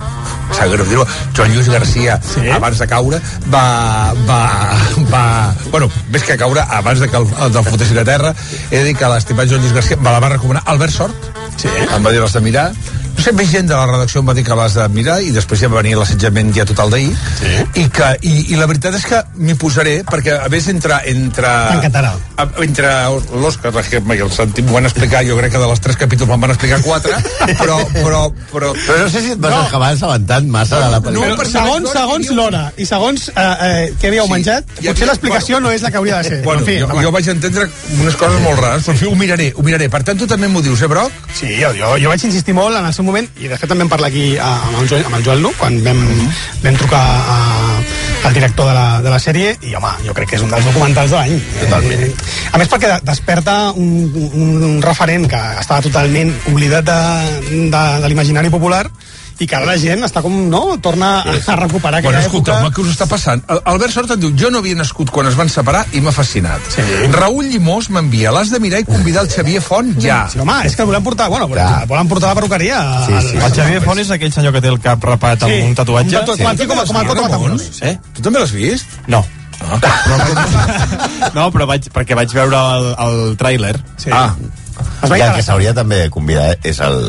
[0.51, 1.05] sap greu dir-ho,
[1.37, 2.45] Joan Lluís Garcia Sí.
[2.49, 3.19] abans de caure
[3.53, 4.39] va, va,
[5.11, 5.23] va
[5.71, 8.33] bueno, més que caure abans de que el, el del fotessin a terra
[8.69, 11.29] he de dir que l'estimat Joan Lluís Garcia me la va recomanar Albert Sort
[11.61, 11.69] Sí.
[11.69, 12.71] em va dir l'has de mirar
[13.17, 15.59] no més gent de la redacció em va dir que l'has de mirar i després
[15.61, 17.51] ja va venir l'assetjament ja total d'ahir Sí.
[17.81, 21.47] i, que, i, i la veritat és que m'hi posaré perquè a més entre entre,
[21.47, 22.89] a- entre
[23.41, 25.97] l'Òscar, la Gemma i el Santi m'ho van explicar, jo crec que de les tres
[25.97, 27.13] capítols me'n van explicar quatre
[27.59, 28.21] però, però,
[28.51, 29.61] però, Però no sé si et vas No.
[29.67, 31.27] acabar assabentant massa de la No, pel·lícula.
[31.31, 34.31] Però per segons, segons l'hora i segons eh, eh, què havíeu Sí.
[34.31, 35.67] menjat, I potser l'explicació bueno.
[35.69, 36.41] no és la que hauria de ser.
[36.43, 37.03] Bueno, en fi, jo, home.
[37.03, 37.67] jo vaig entendre
[37.99, 39.89] unes coses molt rares, però en fi, ho miraré, ho miraré.
[39.89, 41.11] Per tant, tu també m'ho dius, eh, Broc?
[41.39, 43.85] Sí, jo, jo, jo vaig insistir molt en el seu moment, i de fet també
[43.87, 46.01] en parlar aquí a, amb, el Joel, amb el Joel Nu, quan vam,
[46.63, 47.37] vam trucar a,
[48.29, 50.67] al director de la, de la sèrie, i home, jo crec que és un dels
[50.69, 51.39] documentals de l'any.
[51.63, 52.03] Totalment.
[52.05, 52.11] Eh,
[52.53, 53.89] a més perquè de- desperta un,
[54.31, 56.99] un, un referent que estava totalment oblidat de,
[57.49, 58.85] de, de l'imaginari popular,
[59.39, 62.51] i que ara la gent està com, no?, torna a, a recuperar Bueno, aquella escolta,
[62.51, 62.65] època.
[62.67, 63.41] home, què us està passant?
[63.65, 66.61] Albert Sort em diu, jo no havia nascut quan es van separar i m'ha fascinat.
[66.75, 66.81] Sí.
[67.15, 70.27] Raül Llimós m'envia, l'has de mirar i convidar el Xavier Font ja.
[70.31, 72.79] Sí, home, és que volem portar, bueno, el volen portar la perruqueria.
[73.07, 73.37] Sí, al- sí.
[73.37, 76.15] El Xavier Font és aquell senyor que té el cap rapat amb Sí, un tatuatge?
[76.17, 77.69] un tatu- com el- com el- com el Coto Matamoros.
[77.81, 77.97] Eh?
[78.13, 78.85] Tu també l'has vist?
[79.07, 79.25] No.
[81.35, 83.75] No, però vaig, perquè vaig veure el, el tràiler.
[84.01, 84.09] Sí.
[84.11, 84.33] Ah,
[85.07, 87.01] I el que s'hauria també de convidar és el...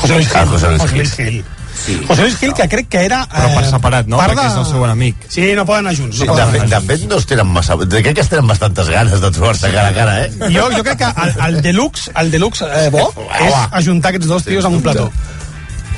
[0.00, 0.52] José Luis Gil.
[0.52, 1.30] José Luis José Luis Gil.
[1.30, 1.44] Gil.
[1.80, 1.98] sí.
[2.06, 3.20] José Luis Gil, que crec que era...
[3.30, 4.20] Però per separat, no?
[4.20, 5.26] Perquè és el seu enemic.
[5.32, 6.18] Sí, no poden anar junts.
[6.18, 7.76] Sí, no de, poden fet, de fet, no es tenen massa...
[7.80, 10.30] De crec que es tenen bastantes ganes de trobar-se cara a cara, eh?
[10.52, 13.08] Jo, jo crec que el, el deluxe, el deluxe eh, bo
[13.40, 15.10] és ajuntar aquests dos tios en un plató.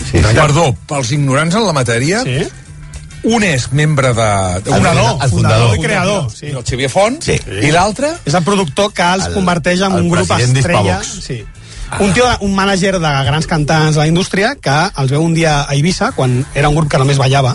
[0.03, 0.35] Sí, sí.
[0.35, 2.43] perdó, pels ignorants en la matèria, Sí?
[3.25, 4.29] Un és membre de...
[4.65, 5.77] El un Fundador, el fundador fundador.
[5.77, 6.31] i creador.
[6.35, 6.47] Sí.
[6.47, 7.39] el Xavier Font, Sí.
[7.63, 8.13] i l'altre...
[8.25, 11.01] És el productor que els El- converteix en el un grup estrella.
[11.05, 11.45] Sí.
[12.01, 15.59] Un tio, un mànager de grans cantants de la indústria que els veu un dia
[15.63, 17.55] a Eivissa quan era un grup que només ballava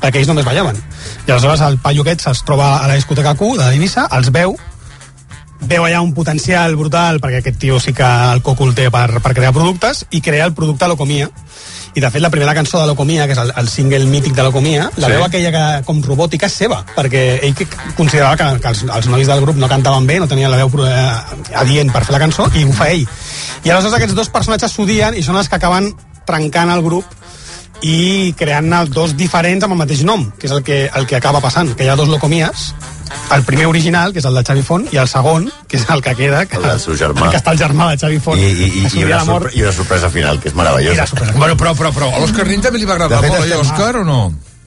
[0.00, 0.76] perquè ells només ballaven.
[1.26, 4.54] I aleshores el paio aquest se'ls troba a la discoteca Q de Eivissa, els veu,
[5.60, 9.20] veu allà un potencial brutal perquè aquest tio sí que el coco el té per,
[9.20, 11.28] per crear productes i crea el producte Locomia
[11.94, 14.44] i de fet la primera cançó de Locomia que és el, el single mític de
[14.46, 15.12] Locomia la Sí.
[15.12, 19.08] veu aquella que, com robòtica és seva perquè ell que considerava que, que els, els
[19.10, 22.22] nois del grup no cantaven bé, no tenien la veu eh, adient per fer la
[22.22, 25.58] cançó i ho fa ell i aleshores aquests dos personatges s'odien i són els que
[25.60, 25.92] acaben
[26.26, 27.04] trencant el grup
[27.82, 31.40] i creant dos diferents amb el mateix nom, que és el que, el que acaba
[31.40, 32.74] passant, que hi ha dos locomies,
[33.34, 36.02] el primer original, que és el de Xavi Font, i el segon, que és el
[36.02, 37.24] que queda, que, El del seu germà.
[37.26, 39.46] el que està el germà de Xavi Font, I, i, i, i, una mort.
[39.48, 41.06] sorpre I una sorpresa final, que és meravellosa.
[41.36, 43.64] Bueno, però, però, però, a l'Òscar Nin també li va agradar De fet, molt, estem-
[43.66, 44.20] Òscar, o no?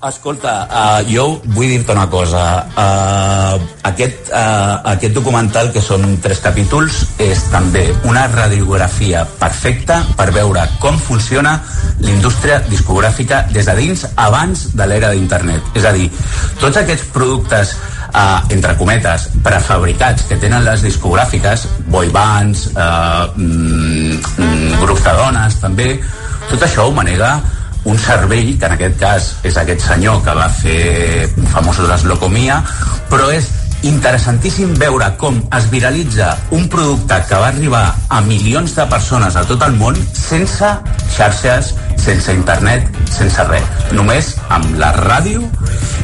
[0.04, 2.42] Escolta, uh, jo vull dir-te una cosa.
[2.76, 10.28] Uh, aquest, uh, aquest documental, que són tres capítols, és també una radiografia perfecta per
[10.36, 11.56] veure com funciona
[12.04, 15.72] l'indústria discogràfica des de dins abans de l'era d'internet.
[15.80, 16.12] És a dir,
[16.60, 17.72] tots aquests productes
[18.12, 25.20] uh, entre cometes, prefabricats que tenen les discogràfiques, boy bands, uh, mm, mm, grups de
[25.24, 25.94] dones també,
[26.52, 27.38] tot això ho manega
[27.90, 32.62] un cervell, que en aquest cas és aquest senyor que va fer famosos els Locomia,
[33.12, 33.50] però és
[33.84, 39.44] interessantíssim veure com es viralitza un producte que va arribar a milions de persones a
[39.50, 40.70] tot el món sense
[41.18, 45.44] xarxes sense internet, sense res, només amb la ràdio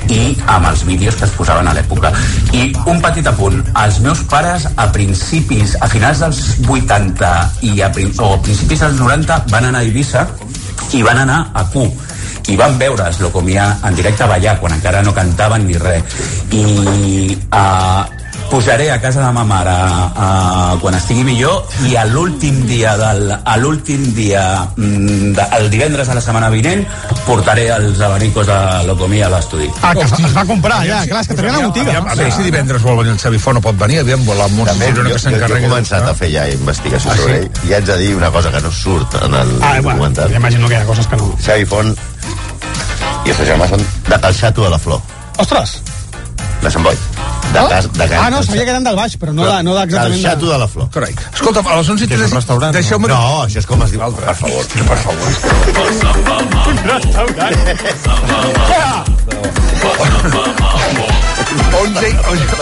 [0.09, 2.11] i amb els vídeos que es posaven a l'època.
[2.55, 7.33] I un petit apunt, els meus pares a principis, a finals dels 80
[7.67, 10.25] i a, o a principis dels 90 van anar a Eivissa
[10.93, 11.86] i van anar a Q.
[12.49, 16.15] I van veure Slocomia en directe ballar quan encara no cantaven ni res.
[16.56, 18.18] I uh,
[18.49, 23.31] pujaré a casa de ma mare uh, quan estigui millor i a l'últim dia del,
[23.31, 24.43] a l'últim dia
[24.75, 26.81] mm, de, el divendres de la setmana vinent
[27.27, 28.57] portaré els abanicos de
[28.88, 31.67] Locomia a l'estudi Ah, que es, es va comprar, ja, clar, és que tenia la
[31.67, 31.91] botiga.
[31.93, 34.38] Aviam, a veure si divendres vol venir el Xavi Font o pot venir, aviam, vol
[34.41, 37.45] la Montse També, jo, que jo he començat a fer ja investigació Ah, sobre sí?
[37.63, 40.33] ell i haig de dir una cosa que no surt en el Ah, bueno, documental.
[40.35, 41.31] imagino que hi ha coses que no.
[41.45, 41.93] Xavi Font
[43.25, 45.01] i el seu germà són de Calxato de la Flor,
[45.38, 45.81] Ostres!
[46.63, 46.97] de Sant Boi.
[47.49, 49.73] De, cas, de cas, Ah, no, sabia que eren del baix, però no, de, no
[49.75, 50.21] de exactament...
[50.21, 50.89] Calxato de la Flor.
[50.93, 51.15] Carai.
[51.34, 52.36] Escolta, a les 11 i Que és un 3...
[52.38, 53.08] restaurant, Deixeu-me...
[53.10, 53.15] no?
[53.17, 53.99] No, això és com es diu.
[54.21, 56.39] Per favor, per favor.
[61.49, 62.15] Un 11, i-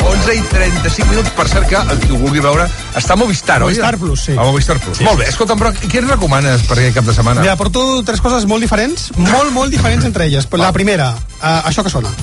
[0.07, 3.57] 11 i 35 minuts, per cert que el qui ho vulgui veure està a Movistar,
[3.63, 3.73] oi?
[3.73, 4.35] Movistar Plus, sí.
[4.37, 4.97] A Movistar Plus.
[4.99, 7.41] Sí, Molt bé, escolta'm, però què ens recomanes per aquest cap de setmana?
[7.43, 10.47] Mira, porto tres coses molt diferents, molt, molt diferents entre elles.
[10.61, 11.11] La primera,
[11.41, 12.13] uh, això que sona.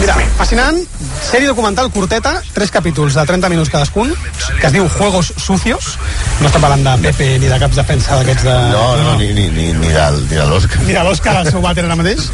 [0.00, 0.78] Mira, fascinant,
[1.22, 4.10] sèrie documental curteta, tres capítols de 30 minuts cadascun,
[4.58, 5.96] que es diu Juegos Sucios.
[6.40, 8.56] No estem parlant de Pepe ni de caps defensa d'aquests de...
[8.72, 10.82] No, no, ni, ni, ni, ni del, ni de l'Òscar.
[10.88, 12.26] Mira l'Òscar al seu vàter ara mateix.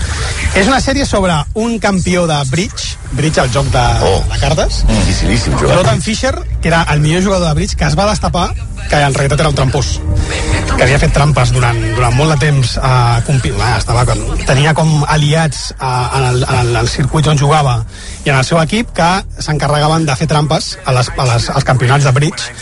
[0.54, 4.22] És una sèrie sobre un campió de bridge, bridge al joc de, oh.
[4.32, 4.82] de cartes.
[4.88, 5.80] Dificilíssim jugar.
[5.82, 8.50] Jordan Fisher, que era el millor jugador de bridge, que es va destapar
[8.88, 9.98] que en realitat era un trampós
[10.78, 13.50] que havia fet trampes durant, durant molt de temps a compi...
[13.58, 14.04] ah, estava,
[14.46, 18.44] tenia com aliats a, en, el, en el, el circuit on jugava i en el
[18.44, 19.08] seu equip que
[19.40, 22.52] s'encarregaven de fer trampes a les, a les, als campionats de bridge.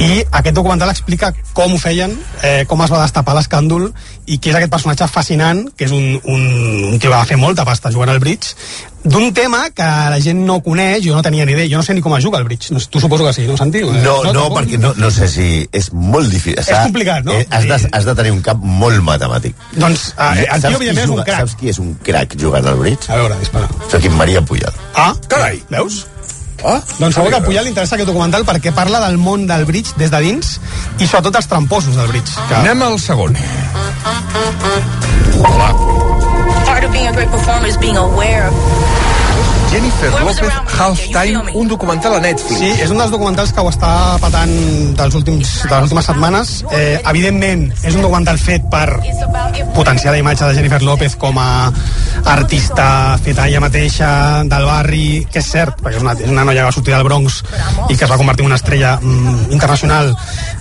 [0.00, 3.90] I aquest documental explica com ho feien, eh, com es va destapar l'escàndol
[4.26, 6.46] i qui és aquest personatge fascinant, que és un, un,
[6.92, 8.56] un que va fer molta pasta jugant al bridge,
[9.04, 11.94] d'un tema que la gent no coneix, jo no tenia ni idea, jo no sé
[11.94, 13.82] ni com es juga al bridge, no, tu suposo que sí, no, Santi?
[13.82, 14.60] No, no, tampoc?
[14.60, 16.60] perquè no, no sé si és molt difícil.
[16.62, 17.34] És complicat, no?
[17.34, 19.58] Eh, has, de, has de tenir un cap molt matemàtic.
[19.74, 21.42] Doncs eh, el Saps tio, qui evidentment, és un crac.
[21.42, 23.10] Saps qui és un crac jugant al bridge?
[23.10, 23.68] A veure, dispara.
[23.90, 24.80] Joaquim Maria Puyal.
[24.94, 26.04] Ah, carai, veus?
[26.62, 29.66] Ah, doncs segur que a Puyal li interessa aquest documental perquè parla del món del
[29.66, 30.54] bridge des de dins
[31.00, 32.38] i sobretot els tramposos del bridge.
[32.46, 32.60] Que...
[32.62, 33.34] Anem al segon.
[35.42, 36.11] Part
[39.72, 42.58] Jennifer López Halftime, un documental a Netflix.
[42.60, 44.52] Sí, és un dels documentals que ho està patant
[44.98, 46.50] dels últims, de les últimes setmanes.
[46.76, 48.98] Eh, evidentment, és un documental fet per
[49.72, 51.72] potenciar la imatge de Jennifer López com a
[52.34, 54.10] artista feta ella mateixa
[54.44, 57.08] del barri, que és cert, perquè és una, és una noia que va sortir del
[57.08, 57.40] Bronx
[57.88, 60.12] i que es va convertir en una estrella mm, internacional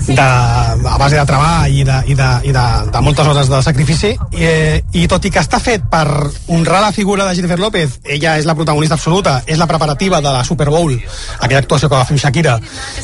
[0.07, 3.61] de, a base de treball i de, i de, i de, de moltes hores de
[3.63, 4.13] sacrifici.
[4.31, 6.05] I, eh, i tot i que està fet per
[6.51, 10.33] honrar la figura de Jennifer López ella és la protagonista absoluta, és la preparativa de
[10.33, 10.95] la Super Bowl,
[11.39, 12.57] aquella actuació que va fer Shakira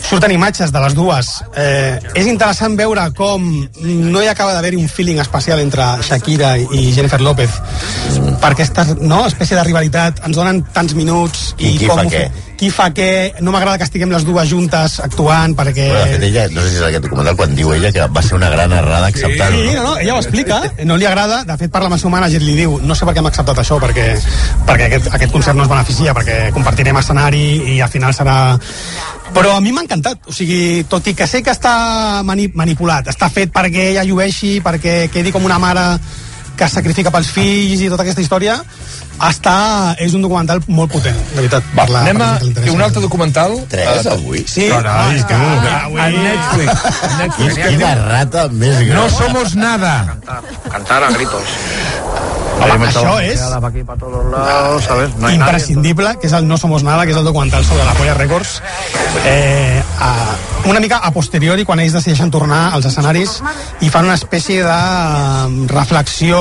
[0.08, 1.32] surten imatges de les dues.
[1.56, 3.48] Eh, és interessant veure com
[3.84, 7.62] no hi acaba d'haver-hi un feeling especial entre Shakira i Jennifer López
[8.42, 12.28] per aquesta no, espècie de rivalitat ens donen tants minuts i, I qui com què?
[12.58, 13.38] Qui fa què?
[13.46, 16.72] No m'agrada que estiguem les dues juntes actuant perquè Bueno, de fet, ella, no sé
[16.72, 19.62] si és aquest documental, quan diu ella que va ser una gran errada acceptar-ho.
[19.62, 22.14] Sí, no, no, ella ho explica, no li agrada, de fet parla amb el seu
[22.14, 24.08] manager i li diu, no sé per què hem acceptat això, perquè,
[24.68, 27.46] perquè aquest, aquest concert no es beneficia, perquè compartirem escenari
[27.78, 28.38] i al final serà...
[29.36, 33.12] Però a mi m'ha encantat, o sigui, tot i que sé que està mani manipulat,
[33.12, 35.90] està fet perquè ella llueixi, perquè quedi com una mare
[36.58, 38.58] que es sacrifica pels fills i tota aquesta història,
[39.30, 41.64] està, és un documental molt potent, de veritat.
[41.74, 43.56] Va, per la- anem per a que un altre documental.
[43.70, 44.44] Tres, Eh, avui?
[44.48, 45.34] Sí, Carai, ah, tu.
[45.86, 46.86] avui- A Netflix.
[47.04, 47.58] A Netflix.
[47.68, 48.98] Quina rata més gran.
[48.98, 50.18] No somos nada.
[50.72, 51.42] Cantar a gritos.
[52.58, 53.42] Home, això és
[54.32, 55.16] lados, ¿sabes?
[55.18, 57.94] No hay imprescindible, que és el No Somos Nada, que és el documental sobre la
[57.94, 58.62] Polla Records.
[59.26, 60.14] Eh, a,
[60.66, 63.38] una mica a posteriori, quan ells decideixen tornar als escenaris
[63.86, 66.40] i fan una espècie de eh, reflexió,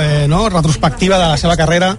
[0.00, 1.94] eh, no?, retrospectiva de la seva carrera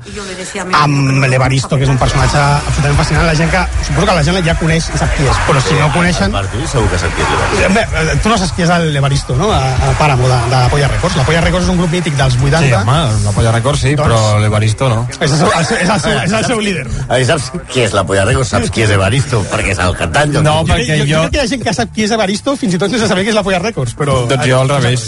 [0.74, 3.28] amb l'Evaristo, que és un personatge absolutament fascinant.
[3.28, 5.78] La gent que, suposo que la gent ja coneix i sap qui és, però si
[5.78, 6.34] no coneixen...
[6.34, 7.74] Per tu segur que sap qui és l'Evaristo.
[7.78, 10.72] Bé, eh, tu no saps qui és l'Evaristo, no?, a, a Páramo, de, de la
[10.74, 11.20] Polla Records.
[11.20, 12.64] La Polla Records és un grup mític dels 80.
[12.64, 15.02] Sí, home, la Polla Records sí, Doncs- però l'Evaristo no.
[15.20, 16.86] És el seu, és el seu, és el seu líder.
[17.08, 18.44] A veure, saps qui és la Polla Rego?
[18.48, 19.42] Saps qui és Evaristo?
[19.52, 20.34] Perquè és el cantant.
[20.36, 21.22] jo- No, Jo, perquè jo, jo jo...
[21.28, 23.24] crec que hi ha gent que sap qui és Evaristo fins i tot sense saber
[23.26, 24.20] qui és la Polla Records, però...
[24.30, 25.08] Doncs jo al revés.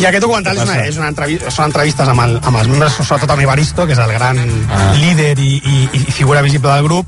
[0.00, 2.98] I aquest documental és una, és una entrevi són entrevistes amb, el, amb els membres,
[3.00, 4.38] sobretot amb Evaristo, que és el gran
[4.70, 4.92] ah.
[5.00, 7.06] líder i, i, i figura visible del grup,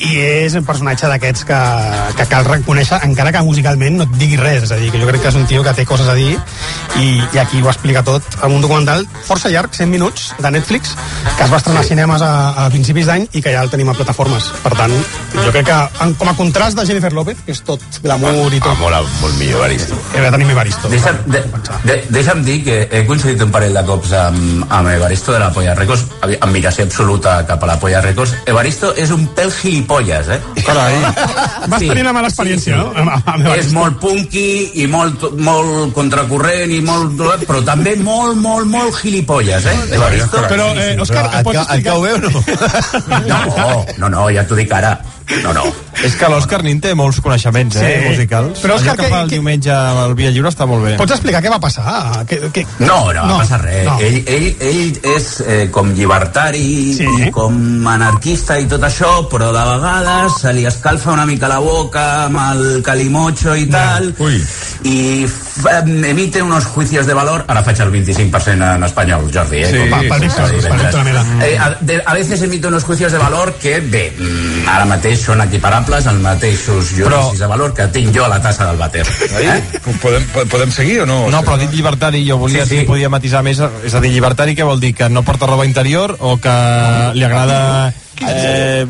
[0.00, 1.58] i és un personatge d'aquests que,
[2.16, 4.64] que cal reconèixer encara que musicalment no et digui res.
[4.66, 6.32] És a dir, que jo crec que és un tio que té coses a dir
[7.00, 8.24] i, i aquí ho explica tot.
[8.40, 10.94] Amb un documental força llarg, 100 minuts de Netflix
[11.36, 12.32] que es va estrenar a cinemes a,
[12.64, 14.50] a principis d'any i que ja el tenim a plataformes.
[14.64, 14.94] Per tant,
[15.36, 18.62] jo crec que en, com a contrast de Jennifer López que és tot glamour i
[18.62, 18.72] tot.
[18.72, 19.98] Ah, molt, molt millor Evaristo.
[20.14, 20.90] Hem de tenir Evaristo.
[20.92, 21.44] Deixa'm, de,
[21.84, 25.50] de, deixa'm dir que he coincidit un parell de cops amb, amb Evaristo de la
[25.54, 28.34] Polla Records, amb admiració absoluta cap a la Polla Records.
[28.50, 30.38] Evaristo és un pèl gilipolles, eh?
[30.64, 30.94] Carai.
[31.68, 32.92] Vas tenir una mala experiència, no?
[32.94, 33.74] Amb, amb És Evaristo.
[33.78, 34.44] molt punky
[34.82, 37.18] i molt, molt contracorrent i molt...
[37.48, 39.76] però també molt, molt, molt gilipolles, eh?
[39.90, 42.30] Però, eh, Òscar, pots ca- et explicar- cau bé o no?
[43.26, 44.94] No, no, no, ja t'ho dic ara.
[45.42, 45.62] No, no.
[46.04, 48.08] És que l'Òscar Nin té molts coneixements, eh, Sí.
[48.08, 48.58] musicals.
[48.62, 50.96] Però, Òscar, Allò que que- fa el que- diumenge al Via Lliure està molt bé.
[50.96, 52.24] Pots explicar què va passar?
[52.26, 52.66] Que, que...
[52.80, 53.84] No, no va passar res.
[53.86, 53.98] no.
[54.00, 57.06] Ell, ell, ell és eh, com llibertari sí.
[57.26, 61.58] i com anarquista i tot això, però de vegades se li escalfa una mica la
[61.58, 64.42] boca amb el calimocho i tal, Ui.
[64.84, 69.70] Em- emite unos juicios de valor, ara faig el 25% en espanyol, Jordi, eh?
[69.70, 71.24] Sí, com, pel Víctor Mera.
[71.44, 75.20] Eh, a, de, a veces emite unos juicios de valor que, bé, mm, ara mateix
[75.20, 79.04] són equiparables als mateixos judicis de valor que tinc jo a la tassa del vàter.
[79.40, 79.80] Eh?
[80.00, 81.22] Podem, podem seguir o no?
[81.30, 82.80] No, però dit llibertari, jo volia Sí, sí, sí.
[82.82, 82.86] sí.
[82.88, 83.60] podia matisar més.
[83.84, 84.94] És a dir, llibertari què vol dir?
[84.94, 86.54] Que no porta roba interior o que
[87.14, 87.92] li agrada
[88.28, 88.84] eh,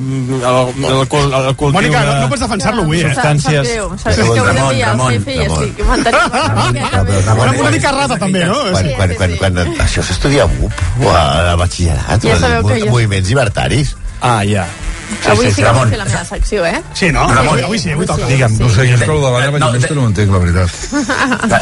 [1.74, 3.08] Mònica, no, no pots defensar-lo avui, eh?
[3.08, 3.70] substàncies...
[4.04, 5.14] Ramon, Ramon,
[7.26, 7.60] Ramon.
[7.60, 8.58] una mica rata, també, no?
[8.74, 10.72] Quan, quan, quan, quan, això s'estudia a BUP
[11.04, 13.94] o a, batxillerat, Ja o a sabeu que jo- moviments llibertaris.
[14.20, 14.66] Ah, ja.
[15.30, 15.82] Avui sí que Ramon.
[15.82, 16.82] vull fer la meva secció, eh?
[16.94, 17.26] Sí, no?
[17.28, 17.48] Ramon.
[17.54, 18.26] Avui, avui sí, avui toca.
[18.26, 20.70] Digue'm, no sé, jo és que el de l'Anna No, de- no entenc, la veritat.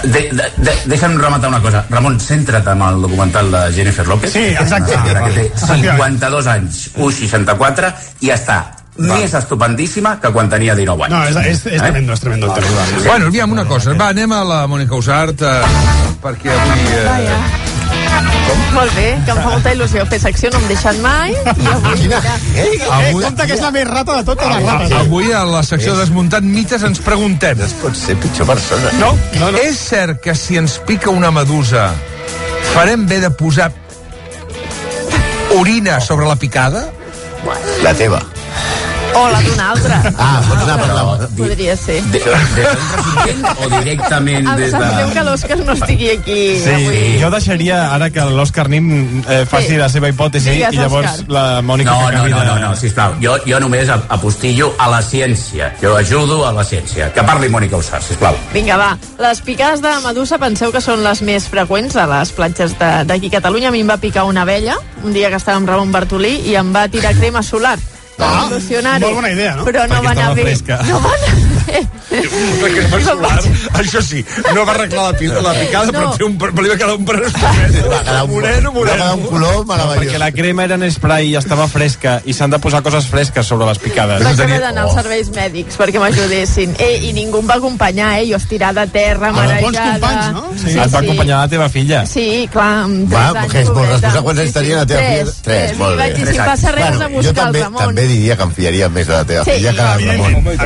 [0.08, 1.84] De, de, de, deixa'm rematar una cosa.
[1.90, 4.32] Ramon, centra't en el documental de Jennifer López.
[4.32, 4.92] Sí, exacte.
[5.04, 6.18] Que té Efectivament.
[6.20, 8.58] 52 anys, 1,64, i està
[8.98, 11.14] més estupendíssima que quan tenia 19 anys.
[11.14, 12.86] No, és, és, és tremendo, és tremendo el tema.
[13.06, 13.94] Bueno, aviam una cosa.
[13.94, 16.86] Va, anem a la Mònica Usart, eh, perquè avui...
[16.98, 17.67] Eh,
[18.74, 21.94] Molt bé, que em fa molta il·lusió fer secció, no em deixen mai, i avui,
[22.04, 22.20] mira,
[22.54, 24.90] Eh, compte que és la més rata de totes les rates.
[24.92, 25.00] eh?
[25.00, 27.58] avui a la secció Desmuntant mites ens preguntem...
[27.82, 28.92] Pot ser pitjor persona.
[29.00, 29.58] No, no, no.
[29.58, 31.90] És cert que si ens pica una medusa
[32.74, 33.70] farem bé de posar
[35.58, 36.88] orina sobre la picada?
[37.82, 38.20] La teva.
[39.14, 40.00] O la d'una altra.
[40.18, 41.28] Ah, pots anar per la...
[41.36, 42.02] Podria ser.
[42.12, 44.90] De, de o directament Em des sap de...
[44.94, 47.00] greu que l'Òscar no estigui aquí Sí, avui.
[47.22, 49.76] jo deixaria ara que l'Òscar Nin eh, faci Sí.
[49.76, 51.32] la seva hipòtesi Digues, i llavors Òscar.
[51.34, 53.14] la Mònica No, no, no, no, no, sisplau.
[53.22, 55.72] Jo, jo només ap- apostillo a la ciència.
[55.82, 57.10] Jo ajudo a la ciència.
[57.12, 58.36] Que parli Mònica Usar, sisplau.
[58.54, 58.96] Vinga, va.
[59.18, 63.26] Les picades de medusa penseu que són les més freqüents a les platges de- d'aquí
[63.28, 63.68] a Catalunya.
[63.68, 66.54] A mi em va picar una abella un dia que estava amb Ramon Bartolí i
[66.56, 67.78] em va tirar crema solar.
[68.18, 69.00] Ah, solucionar-ho.
[69.06, 69.64] molt bona idea, no?
[69.64, 70.42] Però no Perquè va anar bé.
[70.42, 70.80] fresca.
[70.88, 73.38] No va anar Perquè solar,
[73.78, 76.16] això sí, no va arreglar la, pi- la picada, però No.
[76.16, 77.04] té un, però li va quedar un.
[77.04, 79.28] Va un, Moreno, va quedar un moreno.
[79.28, 80.04] color No, meravellós.
[80.04, 83.46] perquè la crema era en spray i estava fresca i s'han de posar coses fresques
[83.46, 84.22] sobre les picades.
[84.24, 86.74] Vaig haver d'anar als serveis mèdics perquè m'ajudessin.
[86.78, 88.26] Eh, I ningú em va acompanyar, eh?
[88.30, 89.92] Jo estirada a terra, Ah, bons marejada...
[89.92, 90.44] companys, no?
[90.56, 90.96] Sí, Et va sí.
[90.96, 92.04] acompanyar la teva filla.
[92.06, 93.94] Sí, clar, amb Va, 3 anys, que és molt pobreta.
[93.94, 94.22] responsable.
[94.28, 95.32] Quants anys tenia la teva filla?
[95.42, 96.02] Tres, molt I bé.
[96.02, 96.48] vaig dir, si anys.
[96.48, 97.84] passa res, de jo buscar també, el Ramon.
[97.86, 100.46] també diria que em fiaria més de la teva Sí, filla que evidentment.
[100.46, 100.58] Ramon.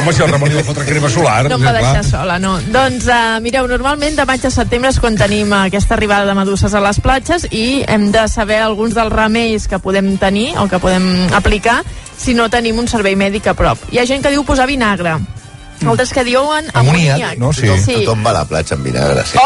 [0.00, 1.46] Home, si el Ramon li va fotre crema solar...
[1.48, 2.50] No em va deixar sola, no.
[2.68, 6.74] Doncs, uh, mireu, normalment de maig a setembre és quan tenim aquesta arribada de meduses
[6.76, 10.82] a les platges i hem de saber alguns dels remeis que podem tenir o que
[10.82, 11.08] podem
[11.40, 11.78] aplicar
[12.20, 13.80] si no tenim un servei mèdic a prop.
[13.88, 15.16] Hi ha gent que diu posar vinagre,
[15.94, 17.38] altres que diuen amoníac.
[17.38, 17.52] no?
[17.52, 17.68] Sí.
[17.82, 17.98] sí.
[18.02, 19.38] Tothom va a la platja amb vinagre, sí.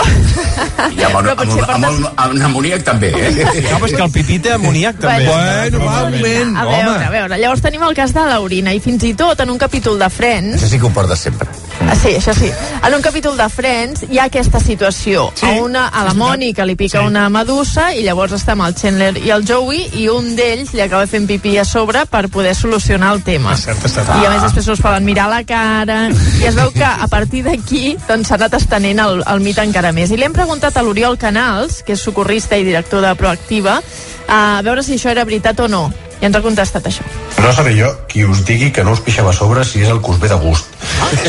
[0.96, 3.32] I amb, amb, amb, amb, amb, amb amoníac també, eh?
[3.70, 5.26] No, però és que el pipí té amoníac també.
[5.26, 8.80] Bueno, va, un moment, A veure, a veure, llavors tenim el cas de l'orina i
[8.82, 11.48] fins i tot en un capítol de Friends Això sí que ho portes sempre.
[11.88, 12.50] Ah, sí, això sí.
[12.86, 15.30] En un capítol de Friends hi ha aquesta situació.
[15.34, 16.12] Sí, a, una, a la.
[16.14, 17.06] Mònica li pica Sí.
[17.06, 20.82] una medusa i llavors està amb el Chandler i el Joey i un d'ells li
[20.84, 23.54] acaba fent pipí a sobre per poder solucionar el tema.
[23.54, 24.08] És cert, és cert.
[24.22, 27.42] I a més després es poden mirar la cara i es veu que a partir
[27.44, 30.10] d'aquí doncs, s'ha anat estenent el, el mite encara més.
[30.10, 33.80] I li hem preguntat a l'Oriol Canals, que és socorrista i director de Proactiva,
[34.28, 35.88] a veure si això era veritat o no.
[36.20, 37.04] I ens ha contestat això.
[37.40, 40.02] No seré jo qui us digui que no us pixeu a sobre si és el
[40.04, 40.68] que us ve de gust.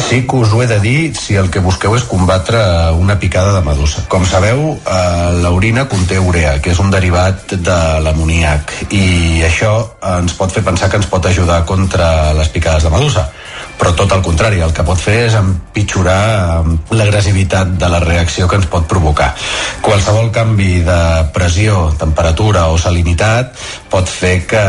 [0.10, 2.60] Sí que us ho he de dir si el que busqueu és combatre
[3.00, 4.04] una picada de medusa.
[4.12, 9.72] Com sabeu, eh, l'orina conté urea, que és un derivat de l'amoníac, i això
[10.18, 13.30] ens pot fer pensar que ens pot ajudar contra les picades de medusa.
[13.82, 16.20] Però tot el contrari, el que pot fer és empitjorar
[16.62, 19.32] eh, l'agressivitat de la reacció que ens pot provocar.
[19.82, 21.00] Qualsevol canvi de
[21.34, 23.58] pressió, temperatura o salinitat
[23.90, 24.62] pot fer que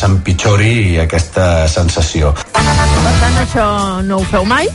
[0.00, 2.32] s'empitjori aquesta sensació.
[2.54, 2.64] Per
[3.20, 3.66] tant, això
[4.08, 4.70] no ho feu mai,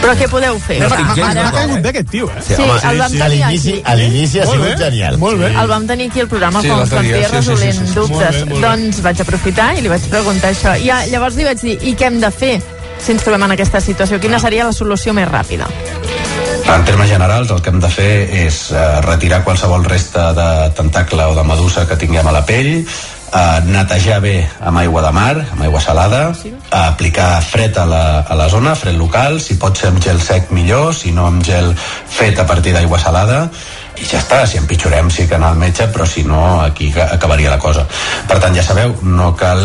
[0.00, 0.78] però què podeu fer?
[0.84, 2.44] No estic gens M'ha caigut bé aquest tio, eh?
[2.46, 3.22] Sí, Sí, home, el vam sí, sí.
[3.22, 3.82] A tenir l'inici, aquí.
[3.84, 5.18] a l'inici ha Molt sigut bé, genial.
[5.18, 5.50] molt bé.
[5.64, 7.86] El vam tenir aquí al programa Sí, quants dia, dies sí, sí, sí, resolent sí,
[7.86, 7.94] sí.
[7.98, 8.14] dubtes.
[8.14, 8.62] Molt bé, molt bé.
[8.68, 10.76] Doncs vaig aprofitar i li vaig preguntar això.
[10.78, 12.54] I llavors li vaig dir, i què hem de fer
[12.98, 14.18] si ens trobem en aquesta situació?
[14.20, 15.68] Quina seria la solució més ràpida?
[16.66, 18.12] En termes generals, el que hem de fer
[18.46, 22.80] és eh, retirar qualsevol resta de tentacle o de medusa que tinguem a la pell,
[22.82, 24.32] eh, netejar bé
[24.66, 26.24] amb aigua de mar, amb aigua salada,
[26.74, 30.50] aplicar fred a la, a la zona, fred local, si pot ser amb gel sec
[30.50, 33.44] millor, si no amb gel fet a partir d'aigua salada,
[33.96, 37.12] i ja està, si empitjorem sí que anar al metge, però si no aquí ca-
[37.14, 37.86] acabaria la cosa.
[38.26, 39.62] Per tant, ja sabeu, no cal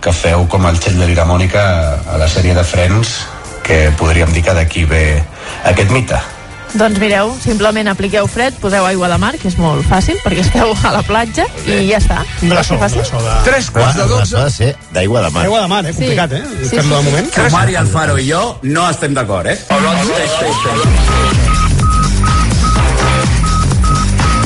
[0.00, 1.62] que feu com el Chandler i la Mònica
[2.08, 3.14] a la sèrie de Friends,
[3.66, 5.22] que podríem dir que d'aquí ve
[5.68, 6.18] aquest mite.
[6.70, 10.70] Doncs mireu, simplement apliqueu fred, poseu aigua de mar, que és molt fàcil, perquè esteu
[10.86, 12.20] a la platja, i ja està.
[12.44, 13.02] Un glaçó, un Fàcil.
[13.02, 13.34] glaçó de...
[13.48, 14.36] Tres quarts de dotze.
[14.38, 15.42] De ser d'aigua de mar.
[15.48, 15.94] Aigua de mar, eh?
[15.98, 16.42] Complicat, eh?
[16.62, 17.32] Sí, de sí, moment.
[17.48, 19.58] Omar i Alfaro i jo no estem d'acord, eh?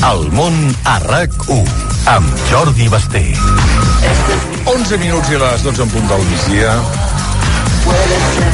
[0.05, 1.63] El món a RAC1
[2.17, 3.23] amb Jordi Basté.
[4.65, 6.73] 11 minuts i les 12 en punt del migdia.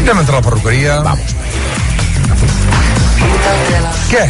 [0.02, 0.98] Anem a entrar a la perruqueria.
[1.06, 1.36] Vamos.
[4.12, 4.26] Què?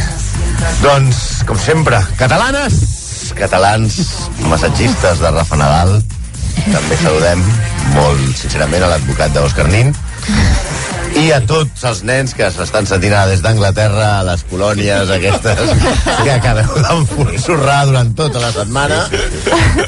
[0.84, 2.77] Doncs, com sempre, catalanes,
[3.38, 3.97] catalans,
[4.51, 5.95] massatgistes de Rafa Nadal,
[6.67, 7.41] també saludem
[7.95, 9.89] molt sincerament a l'advocat d'Òscar Nin,
[11.20, 15.74] i a tots els nens que s'estan sentint des d'Anglaterra a les colònies aquestes
[16.24, 19.03] que acabeu d'ensorrar durant tota la setmana.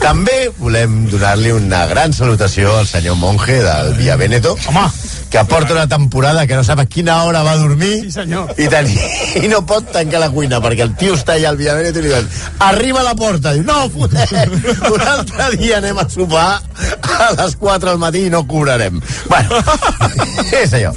[0.03, 4.57] També volem donar-li una gran salutació al senyor monge del Via Veneto.
[4.67, 4.88] Home!
[5.34, 8.51] Que porta una temporada que no sap a quina hora va dormir Sí, senyor.
[8.53, 8.93] i, teni,
[9.41, 12.03] i no pot tancar la cuina perquè el tio està allà al Via Veneto i
[12.03, 12.27] li diuen
[12.67, 14.53] arriba a la porta, diu no fotem
[14.91, 16.61] un altre dia anem a sopar
[17.17, 19.63] a les 4 del matí i no cobrarem bueno,
[20.61, 20.93] és allò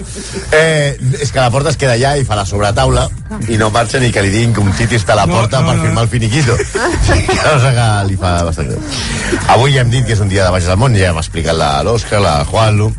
[0.53, 3.09] eh, és que la porta es queda allà i fa la sobretaula
[3.49, 5.73] i no marxa ni que li diguin que un titi està a la porta no,
[5.73, 5.89] per no.
[5.89, 6.61] firmar el finiquito
[7.49, 8.85] cosa que li fa bastant greu
[9.57, 11.57] avui ja hem dit que és un dia de baixes al món ja hem explicat
[11.57, 12.93] la l'Òscar, la Juanlu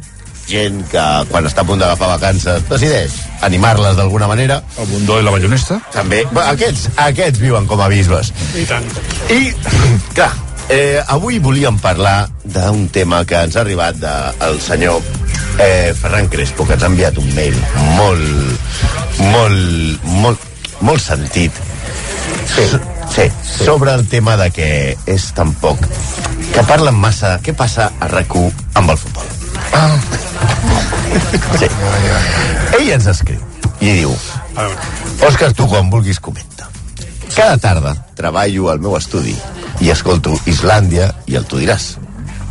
[0.48, 5.26] gent que quan està a punt d'agafar vacances decideix animar-les d'alguna manera El Bundó i
[5.26, 5.80] la Ballonesta.
[5.94, 8.88] també, Bé, aquests, aquests viuen com a bisbes I tant.
[9.34, 9.52] i,
[10.18, 10.32] clar,
[10.70, 15.02] eh, avui volíem parlar d'un tema que ens ha arribat del senyor
[15.60, 17.58] eh, Ferran Crespo, que ens ha enviat un mail
[17.98, 18.70] molt,
[19.32, 20.46] molt, molt,
[20.82, 21.52] molt sentit.
[22.48, 22.66] Sí,
[23.14, 24.70] sí, sobre el tema de que
[25.06, 25.82] és tan poc,
[26.54, 29.37] que parlen massa, què passa a rac amb el futbol.
[31.58, 31.70] Sí.
[32.78, 33.42] Ell ens escriu
[33.82, 34.14] i diu
[35.28, 36.68] Òscar, tu quan vulguis comenta.
[37.36, 39.36] Cada tarda treballo al meu estudi
[39.86, 41.96] i escolto Islàndia i el tu diràs.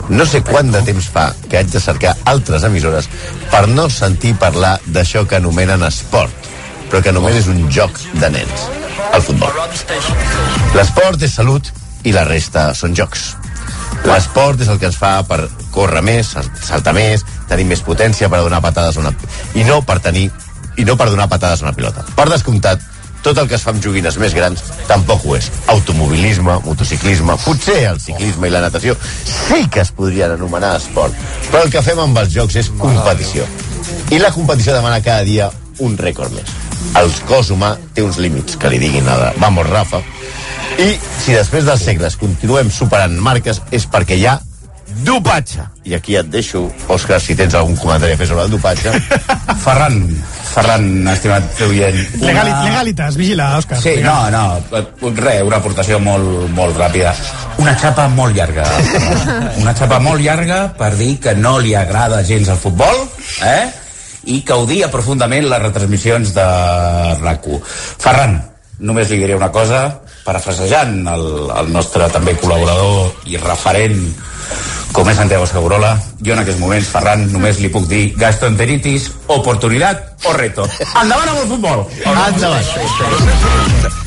[0.09, 3.09] No sé quant de temps fa que haig de cercar altres emissores
[3.51, 6.51] per no sentir parlar d'això que anomenen esport,
[6.91, 8.69] però que només és un joc de nens,
[9.13, 9.51] el futbol.
[10.77, 11.73] L'esport és salut
[12.07, 13.33] i la resta són jocs.
[14.05, 18.43] L'esport és el que ens fa per córrer més, saltar més, tenir més potència per
[18.45, 19.15] donar patades a una...
[19.55, 20.29] i no per tenir
[20.77, 22.05] i no per donar patades a una pilota.
[22.17, 22.83] Per descomptat,
[23.27, 25.49] tot el que es fa amb joguines més grans tampoc ho és.
[25.73, 31.17] Automobilisme, motociclisme, potser el ciclisme i la natació sí que es podrien anomenar esport,
[31.51, 33.49] però el que fem amb els jocs és competició.
[34.15, 35.51] I la competició demana cada dia
[35.83, 36.55] un rècord més.
[36.97, 40.01] El cos humà té uns límits que li diguin a la Vamos Rafa,
[40.77, 40.91] i
[41.23, 44.37] si després dels segles continuem superant marques és perquè hi ha
[45.07, 45.65] dopatge.
[45.85, 48.93] I aquí et deixo, Òscar, si tens algun comentari a fer sobre el dopatge.
[49.65, 49.99] Ferran,
[50.53, 51.99] Ferran, estimat oient.
[52.23, 53.81] Legali, legalitas, vigila, Òscar.
[53.83, 54.45] Sí, no, no,
[55.17, 57.15] res, una aportació molt, molt ràpida.
[57.63, 58.67] Una xapa molt llarga.
[59.63, 63.05] Una xapa molt llarga per dir que no li agrada gens el futbol,
[63.45, 63.67] eh?
[64.27, 66.47] i que odia profundament les retransmissions de
[67.21, 67.61] RAC1.
[68.03, 68.41] Ferran,
[68.83, 69.85] només li diré una cosa,
[70.27, 74.01] parafrasejant el, el nostre també col·laborador i referent
[74.97, 75.93] com és Santiago Segurola,
[76.25, 80.65] jo en aquests moments, Ferran, només li puc dir gastroenteritis, oportunitat o reto.
[81.03, 81.87] Endavant amb el futbol!
[82.05, 82.65] Endavant.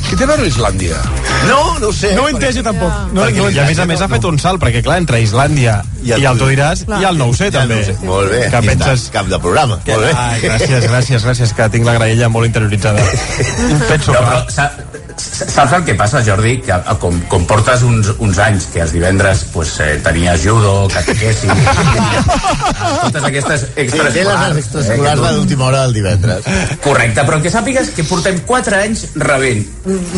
[0.10, 0.98] Què té a veure Islàndia?
[1.46, 2.16] No, no ho sé.
[2.18, 2.90] No ho he entès jo tampoc.
[3.14, 4.82] No, Perquè, no ho he I a més a més ha fet un salt, perquè
[4.86, 7.78] clar, entre Islàndia i el, i el tu diràs, i el nou sé també.
[8.08, 8.42] Molt bé.
[8.50, 9.06] Que I penses...
[9.14, 9.78] Cap de programa.
[9.86, 10.14] Que, Molt bé.
[10.18, 13.06] ai, gràcies, gràcies, gràcies, que tinc la graella molt interioritzada.
[13.86, 14.26] Penso No, que...
[14.26, 14.72] però, sa-
[15.20, 16.56] saps el que passa, Jordi?
[16.66, 21.48] Que com, com portes uns, uns anys que els divendres pues, eh, tenies judo, catequesi,
[23.04, 24.58] totes aquestes Sí, té les extraescolars.
[24.58, 26.44] extraescolars de l'última hora del divendres.
[26.84, 29.66] Correcte, però que sàpigues que portem 4 anys rebent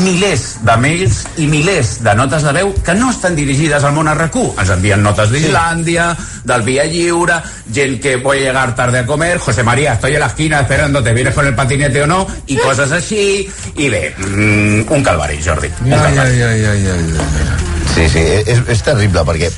[0.02, 4.10] milers de mails i milers de notes de veu que no estan dirigides al món
[4.12, 4.44] RQ.
[4.62, 6.12] Ens envien notes d'Islàndia,
[6.44, 7.40] del Via Lliure,
[7.74, 11.14] gent que voy a llegar tarde a comer, José María, estoy en la esquina esperándote,
[11.14, 12.26] ¿vienes con el patinete o no?
[12.48, 15.70] I coses així, i bé, mm, un calvari, Jordi.
[15.86, 16.42] Un Ai, calvari.
[16.42, 17.86] ai, ai, ai, ai, ai.
[17.96, 19.50] Sí, sí, és, és terrible perquè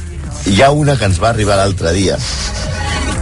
[0.46, 2.18] hi ha una que ens va arribar l'altre dia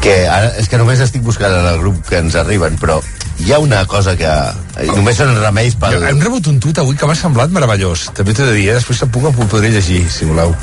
[0.01, 2.99] que ara és que només estic buscant en el grup que ens arriben però
[3.41, 5.95] hi ha una cosa que eh, només són remeis pel...
[6.09, 8.03] Hem rebut un tuit avui que m'ha semblat meravellós.
[8.13, 8.75] També t'he de dir, eh?
[8.77, 10.53] després se'n puc, el podré llegir, si voleu.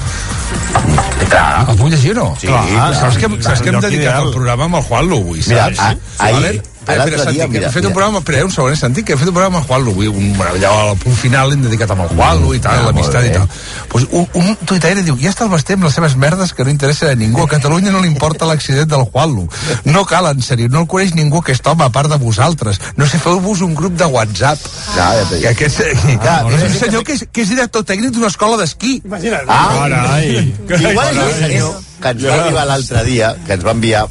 [1.29, 1.65] Clar.
[1.73, 2.27] El puc llegir o no?
[2.39, 2.95] Sí, clar.
[2.95, 5.51] Saps que, saps que hem dedicat el programa amb el Juanlo avui, saps?
[5.51, 6.63] Mira, a- ahir- Vale?
[6.97, 7.95] L'altre Espera, Santi, dia, que mira, hem fet un mira.
[7.99, 10.73] programa, espera, un segon, eh, Santi, que hem fet un programa amb avui, un, allò
[10.91, 13.49] al punt final l'hem dedicat amb el Juanlo i tal, Ah, l'amistat i tal.
[13.89, 16.71] Pues un, un tuitaire diu, ja està el Basté amb les seves merdes que no
[16.71, 17.43] interessa a ningú.
[17.45, 19.49] A Catalunya no li importa l'accident del Juanlo.
[19.85, 22.81] No cal, en sèrio, no el coneix ningú aquest home, a part de vosaltres.
[22.97, 24.59] No sé, feu-vos un grup de WhatsApp.
[24.97, 25.11] Ja,
[25.43, 25.81] ja que aquest,
[26.29, 29.01] Ah, és un senyor que és, que és director tècnic d'una escola d'esquí.
[29.05, 29.45] Imagina't.
[29.49, 30.55] Ah, Carai.
[30.79, 34.05] Igual és un senyor que ens va arribar l'altre dia, que ens va enviar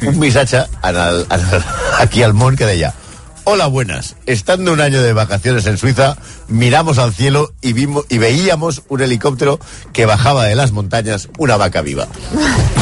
[0.06, 1.62] un missatge en el, en el,
[1.98, 2.94] aquí al món que deia
[3.48, 4.16] Hola, buenas.
[4.26, 6.16] Estando un año de vacaciones en Suiza,
[6.48, 9.60] miramos al cielo y, vimos, y veíamos un helicóptero
[9.92, 12.08] que bajaba de las montañas una vaca viva.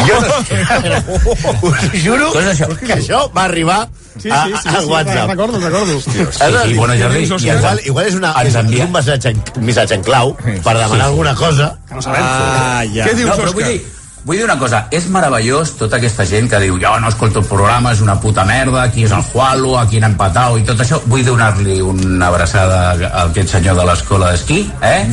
[0.04, 0.60] Jo no sé,
[1.62, 2.66] us juro això?
[2.76, 3.88] que això va arribar
[4.20, 5.30] Sí, a, sí, sí, al sí, WhatsApp.
[5.30, 6.00] recordo, recordo.
[6.00, 9.64] Sí, sí, bueno, Jordi, I igual, igual és, una, és, és un missatge en, un
[9.64, 12.20] missatge en clau per demanar alguna cosa Que no sabem.
[12.22, 13.08] Ah, ja.
[13.08, 13.54] Què dius, no, però Òscar?
[13.54, 13.80] vull dir,
[14.24, 17.48] vull dir una cosa, és meravellós tota aquesta gent que diu jo no escolto el
[17.48, 21.00] programa, és una puta merda, aquí és el Jualo, aquí han empatat i tot això.
[21.10, 25.04] Vull donar-li una abraçada a aquest senyor de l'escola d'esquí, eh?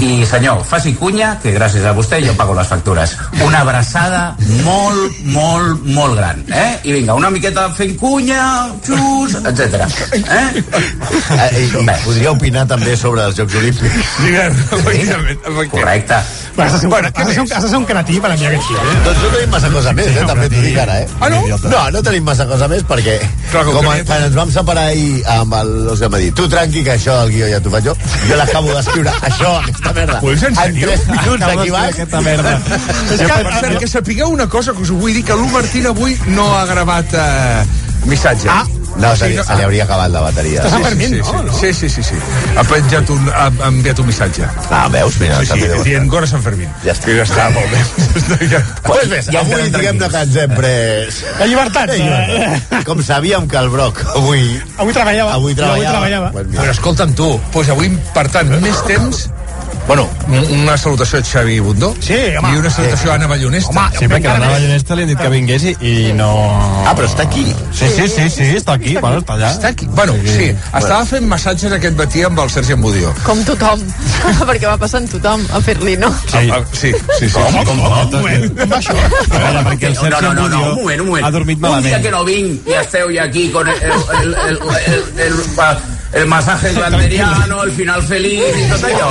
[0.00, 3.14] I senyor, faci cunya, que gràcies a vostè jo pago les factures.
[3.44, 4.22] Una abraçada
[4.64, 6.80] molt, molt, molt gran, eh?
[6.84, 9.84] I vinga, una miqueta fent cunya, xus, etc.
[10.24, 10.64] Eh?
[11.34, 14.16] Eh, i, i podria opinar també sobre els Jocs Olímpics.
[14.24, 15.70] Efectivament, efectivament.
[15.74, 16.22] Correcte.
[16.56, 18.20] Bueno, has de ser un, Bueno, has de ser un, has de ser un cretí
[18.20, 18.96] per enviar aquest xip, eh?
[19.06, 20.26] Doncs no tenim massa cosa més, eh?
[20.30, 21.08] també t'ho dic ara, eh?
[21.20, 21.40] Ah, no?
[21.64, 23.16] No, no tenim massa cosa més perquè
[23.50, 25.56] Clar, com que a, quan ens vam separar ahir amb
[25.88, 27.96] l'Òscar m'ha dit tu tranqui que això del guió ja t'ho faig jo
[28.28, 30.90] jo l'acabo d'escriure, això, aquesta merda dius en sèrio?
[30.90, 32.54] 3 minuts aquí vas aquesta merda.
[33.14, 35.50] És que, per cert, que sapigueu una cosa que us ho vull dir, que l'U
[35.54, 37.64] Martín avui no ha gravat eh,
[38.10, 38.50] missatge.
[38.50, 38.64] Ah.
[38.96, 41.24] No, se, li, se li hauria acabat la bateria Estàs Sí, amb Fermín, sí, no?
[41.24, 41.52] sí, no?
[41.58, 42.18] sí, sí, sí, sí.
[42.56, 44.46] Ha penjat un, ha, ha enviat un missatge.
[44.70, 46.70] ah, veus, mira, Sí, sí, dient Gora Sant Fermín.
[46.84, 47.08] Ja està.
[47.10, 48.48] Que ja està, molt bé.
[48.54, 48.60] ja.
[48.86, 51.22] Pues bé, Ja avui diguem-ne que ens hem pres...
[51.40, 51.90] La llibertat.
[51.98, 52.82] Eh.
[52.86, 54.44] Com sabíem que el Broc avui...
[54.78, 55.34] Avui treballava.
[55.40, 55.94] Avui Jo Avui treballava.
[55.98, 56.30] treballava.
[56.36, 56.52] Pues.
[56.54, 59.26] Però escolta'm tu, doncs avui, per tant, més temps...
[59.86, 62.54] Bueno, un- una salutació a Xavi Bundó Sí, home.
[62.54, 63.70] i una salutació a Anna Ballonesta.
[63.70, 66.28] Home, Sí, perquè la nova Llanesta li han dit que vingués i, i no...
[66.86, 67.44] Ah, però està aquí.
[67.72, 69.50] Sí, sí, sí, sí, està aquí, bueno, està allà.
[69.52, 69.86] Està aquí.
[69.90, 73.12] Bueno, sí, estava fent massatges aquest matí amb el Sergi Embudió.
[73.24, 73.80] Com tothom.
[74.48, 76.10] Perquè va passant tothom a fer-li, no?
[76.30, 76.48] Sí.
[76.50, 77.32] Ah, sí, sí, sí.
[77.34, 78.94] Com, com, com, Com això?
[78.94, 81.26] A veure, perquè el No, Sergi no, no, no, Embudió un moment, un moment.
[81.26, 82.02] ha dormit Un dia malament.
[82.02, 85.34] que no vinc i esteu ja aquí con el, el, el, el, el, el,
[86.14, 86.28] el
[87.64, 89.08] el final feliç i tot allò.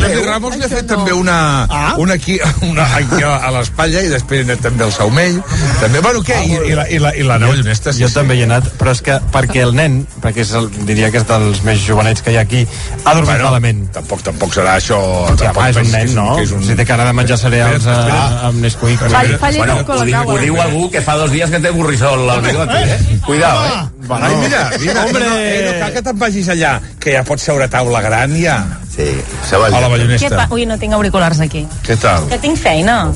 [0.00, 0.24] Jordi Déu.
[0.28, 1.36] Ramos li ha fet també una,
[1.70, 1.94] Ah.
[1.98, 5.40] una aquí, una aquí a l'espatlla i després també el Saumell.
[5.80, 6.36] També, bueno, què?
[6.46, 7.92] I, i, la, i, la, i la Nau Llonesta.
[7.96, 11.10] Jo també hi he anat, però és que perquè el nen, perquè és el, diria
[11.10, 12.64] que és dels més jovenets que hi ha aquí,
[13.04, 13.84] ha dormit Bueno, malament.
[13.94, 14.98] Tampoc, tampoc serà això...
[15.32, 16.26] Sí, tampoc és un nen, no?
[16.36, 16.62] que és un...
[16.64, 18.20] Si té cara de menjar cereals espera.
[18.20, 18.98] a, amb Nesquik.
[19.00, 19.08] Fa,
[19.40, 22.28] fa llet Bueno, ho diu, ho diu algú que fa dos dies que té borrissol
[22.30, 23.18] al bigoti, eh?
[23.26, 23.82] Cuidao, eh?
[24.06, 25.24] Bueno, Ai, mira, mira, Hombre.
[25.24, 28.02] no, no, eh, no cal que te'n vagis allà, que ja pots seure a taula
[28.04, 28.58] gran, ja.
[28.94, 29.06] Sí,
[29.48, 30.36] se va La Què Ballonesta.
[30.36, 30.48] pa...
[30.54, 31.66] Ui, no tinc auriculars aquí.
[31.86, 32.28] Què tal?
[32.30, 33.12] Que tinc feina.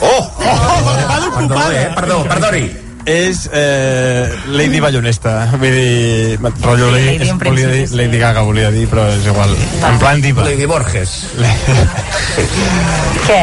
[0.00, 0.22] Oh!
[0.40, 1.88] Perdó, eh?
[1.96, 2.64] Perdó, perdoni.
[3.10, 5.48] És eh, Lady Ballonesta.
[5.56, 7.86] Vull dir, rotllo Sí, Lady, volia dir.
[7.96, 9.56] Lady Gaga, volia dir, però és igual.
[9.88, 10.44] En plan diva.
[10.44, 11.16] Lady Borges.
[13.26, 13.42] Què?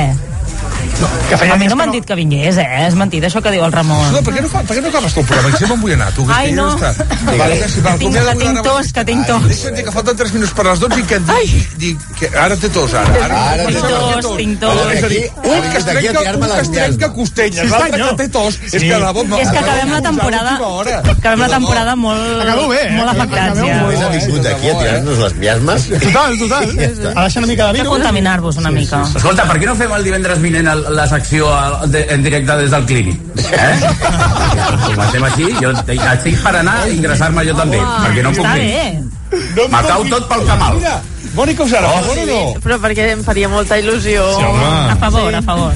[1.30, 2.66] Que feia A mi no m'han que dit que vingués, eh?
[2.88, 4.00] És mentida això que diu el Ramon.
[4.08, 5.52] Escolta, per què no, fa, per què no acabes tu el programa?
[5.52, 6.26] Que sempre em vull anar, tu.
[6.26, 6.68] que Ai, ja no.
[6.76, 6.92] està.
[7.42, 9.48] Vale, que sí, va, Tinc- que tinc tos, que tinc tos.
[9.52, 12.30] Deixa'm dir que falten 3 minuts per les 12 i que et digui, dic, que
[12.46, 13.14] ara té tos, ara.
[13.28, 14.82] Ara, Ara Tinc tos, tinc tos.
[14.96, 18.16] És a dir, un que es a trenca, un que es trenca costelles, l'altre que
[18.24, 19.42] té tos, és que la boca...
[19.42, 20.56] És que acabem la temporada,
[21.18, 22.92] acabem la temporada molt, Acabeu bé, eh?
[22.96, 23.82] molt afectats Acabeu ja.
[23.82, 25.88] Només ha vingut aquí a tirar-nos les miasmes.
[26.08, 26.66] Total, total.
[27.18, 27.88] A deixar una mica de virus.
[27.94, 29.02] contaminar-vos una mica.
[29.16, 31.48] Escolta, per què no fem el divendres vinent la secció
[31.88, 33.22] de, en directe des del clínic?
[33.52, 33.76] Eh?
[34.88, 39.06] Comencem així, jo estic per anar a ingressar-me jo també, perquè no puc més.
[39.32, 39.68] bé.
[39.74, 40.76] Me cau tot pel camal.
[40.80, 40.98] Mira,
[41.38, 42.42] Mònica Usara, Oh, a favor o no?
[42.64, 44.24] Però perquè em faria molta il·lusió.
[44.38, 44.70] Sí, home.
[44.92, 45.74] A favor, a favor.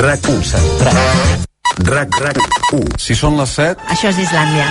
[0.00, 1.44] RAC1.
[1.84, 2.38] RAC, RAC,
[2.72, 2.84] 1.
[2.98, 4.66] Si són les 7, Això és Islàndia.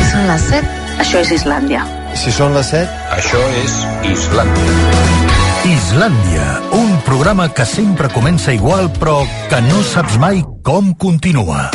[0.00, 1.84] Si són les 7, això és Islàndia.
[2.14, 2.88] si són les 7,
[3.18, 3.76] Això és
[4.10, 5.29] Islàndia.
[5.70, 11.68] Islàndia, un programa que sempre comença igual però que no saps mai com continua.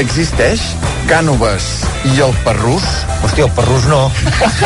[0.00, 0.62] existeix
[1.06, 1.68] Cànoves
[2.10, 2.84] i el Perrús?
[3.22, 4.02] Hòstia, el Perrús no.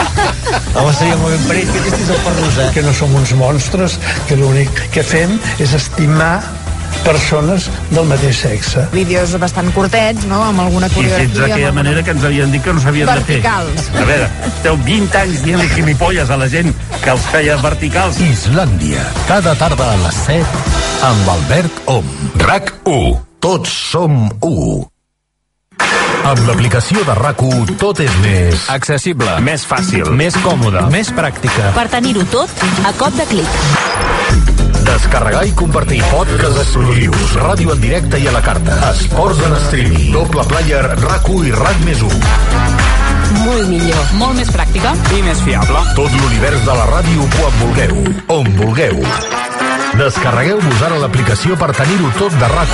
[0.78, 2.68] Home, seria molt ben parit que existís el Perrús, eh?
[2.72, 3.98] que no som uns monstres,
[4.28, 6.38] que l'únic que fem és estimar
[7.05, 8.86] persones del mateix sexe.
[8.92, 11.26] Vídeos bastant curtets, no?, amb alguna I coreografia.
[11.26, 13.40] fins d'aquella amb alguna- manera que ens havien dit que no s'havien de fer.
[13.42, 13.90] Verticals.
[13.94, 18.18] A veure, esteu 20 anys dient-li gilipolles a la gent que els feia verticals.
[18.20, 20.46] Islàndia, cada tarda a les 7
[21.02, 22.05] amb Albert Om.
[22.38, 23.20] RAC 1.
[23.40, 24.93] Tots som 1.
[26.25, 28.62] Amb l'aplicació de RAC1 tot és més...
[28.72, 29.29] Accessible.
[29.45, 30.09] Més fàcil.
[30.16, 30.87] Més còmode.
[30.95, 31.68] Més pràctica.
[31.77, 33.59] Per tenir-ho tot a cop de clic.
[34.85, 40.11] Descarregar i compartir podcast exclusius, ràdio en directe i a la carta, esports en streaming,
[40.16, 42.18] doble player, RAC1 i RAC més 1.
[43.45, 44.05] Molt millor.
[44.16, 44.97] Molt més pràctica.
[45.12, 45.85] I més fiable.
[45.99, 48.05] Tot l'univers de la ràdio quan vulgueu,
[48.41, 49.43] on vulgueu.
[49.95, 52.72] Descarregueu-vos ara l'aplicació per tenir-ho tot de rac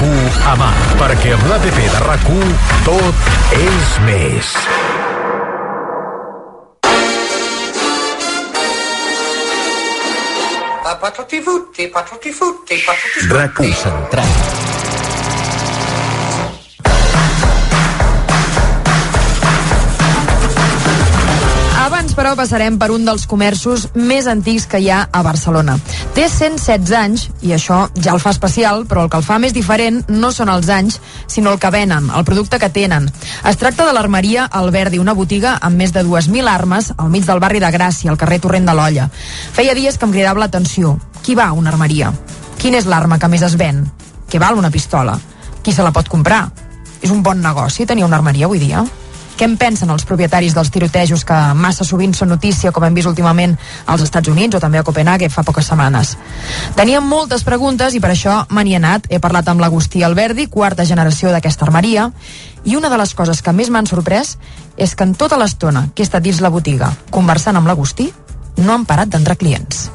[0.48, 2.24] a mà, perquè amb l'APP de rac
[2.86, 4.54] tot és més.
[11.00, 14.79] Patati futti, patati futti, patati RAC1 centrat.
[22.10, 25.76] Abans, però, passarem per un dels comerços més antics que hi ha a Barcelona.
[26.16, 29.52] Té 116 anys, i això ja el fa especial, però el que el fa més
[29.54, 30.98] diferent no són els anys,
[31.30, 33.06] sinó el que venen, el producte que tenen.
[33.46, 37.38] Es tracta de l'armeria Alberdi, una botiga amb més de 2.000 armes al mig del
[37.38, 39.06] barri de Gràcia, al carrer Torrent de l'Olla.
[39.54, 40.96] Feia dies que em cridava l'atenció.
[41.22, 42.10] Qui va a una armeria?
[42.58, 43.84] Quina és l'arma que més es ven?
[44.26, 45.14] Què val una pistola?
[45.62, 46.48] Qui se la pot comprar?
[47.02, 48.82] És un bon negoci tenir una armeria avui dia?
[49.40, 53.08] Què en pensen els propietaris dels tirotejos que massa sovint són notícia, com hem vist
[53.08, 53.54] últimament
[53.88, 56.10] als Estats Units o també a Copenhague fa poques setmanes?
[56.76, 59.08] Teníem moltes preguntes i per això me n'hi he anat.
[59.08, 62.10] He parlat amb l'Agustí Alberdi, quarta generació d'aquesta armeria,
[62.68, 64.34] i una de les coses que més m'han sorprès
[64.76, 68.10] és que en tota l'estona que he estat dins la botiga conversant amb l'Agustí
[68.60, 69.88] no han parat d'entrar clients.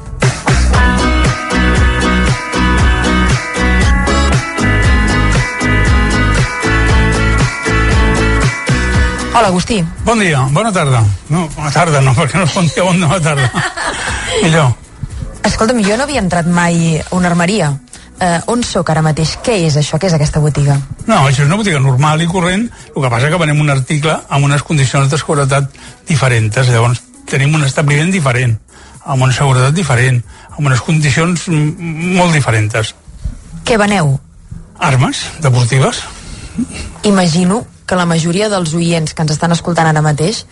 [9.36, 9.84] Hola, Agustí.
[10.02, 11.04] Bon dia, bona tarda.
[11.28, 13.50] No, bona tarda no, perquè no és bon dia, bona tarda.
[14.42, 14.70] Millor.
[15.44, 17.68] Escolta'm, jo no havia entrat mai a una armeria.
[18.16, 19.34] Eh, on sóc ara mateix?
[19.44, 20.00] Què és això?
[20.00, 20.78] Què és aquesta botiga?
[21.04, 22.64] No, això és una botiga normal i corrent,
[22.94, 25.68] el que passa que venem un article amb unes condicions de seguretat
[26.08, 28.56] diferents, llavors tenim un establiment diferent,
[29.04, 30.22] amb una seguretat diferent,
[30.56, 32.96] amb unes condicions molt diferents.
[33.68, 34.16] Què veneu?
[34.80, 36.06] Armes deportives,
[37.04, 40.44] Imagino que la majoria dels oients que ens estan escoltant ara mateix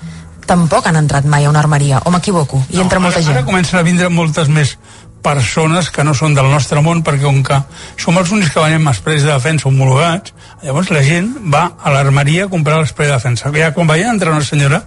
[0.47, 2.61] tampoc han entrat mai a una armeria, o m'equivoco?
[2.71, 3.37] I entra molta ara, gent.
[3.39, 4.77] ara comencen a vindre moltes més
[5.25, 7.57] persones que no són del nostre món perquè com que
[7.97, 12.45] som els únics que venem esprais de defensa homologats llavors la gent va a l'armeria
[12.45, 14.83] a comprar l'esprai de defensa ja quan veiem entrar una senyora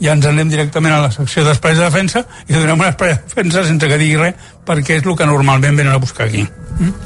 [0.00, 3.20] ja ens anem directament a la secció d'esprais de defensa i donem un esprai de
[3.26, 6.46] defensa sense que digui res perquè és el que normalment venen a buscar aquí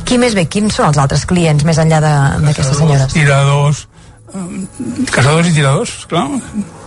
[0.05, 0.45] Qui més bé?
[0.47, 3.17] Quins són els altres clients més enllà d'aquestes senyores?
[3.17, 3.87] tiradors
[5.13, 6.27] caçadors i tiradors clar,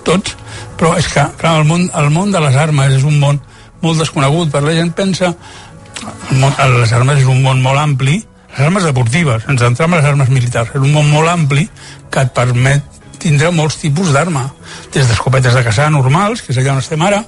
[0.08, 0.36] tots.
[0.80, 3.40] Però és que clar, el, món, el món de les armes és un món
[3.82, 4.52] molt desconegut.
[4.54, 8.20] Per la gent pensa el món, les armes és un món molt ampli.
[8.58, 10.74] Les armes deportives, ens entrem a les armes militars.
[10.74, 11.68] És un món molt ampli
[12.12, 14.48] que et permet tindre molts tipus d'arma.
[14.94, 17.24] Des d'escopetes de caçar normals que és allà on estem ara,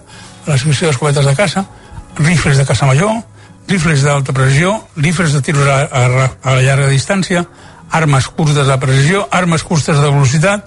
[0.45, 1.65] a la secció d'escopetes de caça
[2.20, 3.22] rifles de caça major
[3.67, 7.45] rifles d'alta precisió rifles de tiros a, a, a llarga distància
[7.91, 10.65] armes curtes de precisió armes curtes de velocitat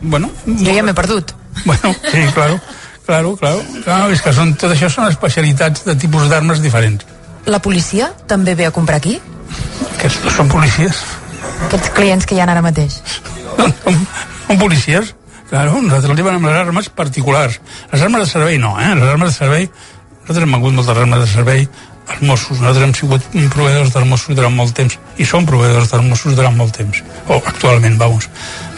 [0.00, 1.32] bueno, Jo ja m'he perdut.
[1.64, 2.60] Bueno, sí, claro,
[3.06, 3.62] claro, claro.
[3.84, 7.06] claro és que són, tot això són especialitats de tipus d'armes diferents.
[7.46, 9.16] La policia també ve a comprar aquí?
[10.22, 11.00] No són policies,
[11.66, 13.00] Aquests clients que hi ha ara mateix?
[13.56, 15.14] són policies.
[15.48, 17.60] Claro, nosaltres els llevem les armes particulars.
[17.92, 18.94] Les armes de servei no, eh?
[18.98, 19.68] Les armes de servei...
[20.26, 21.68] Nosaltres hem hagut moltes armes de servei
[22.06, 22.60] als Mossos.
[22.60, 26.56] Nosaltres hem sigut proveedors dels Mossos durant molt temps i som proveedors dels Mossos durant
[26.56, 27.02] molt temps.
[27.28, 28.28] O actualment, vamos.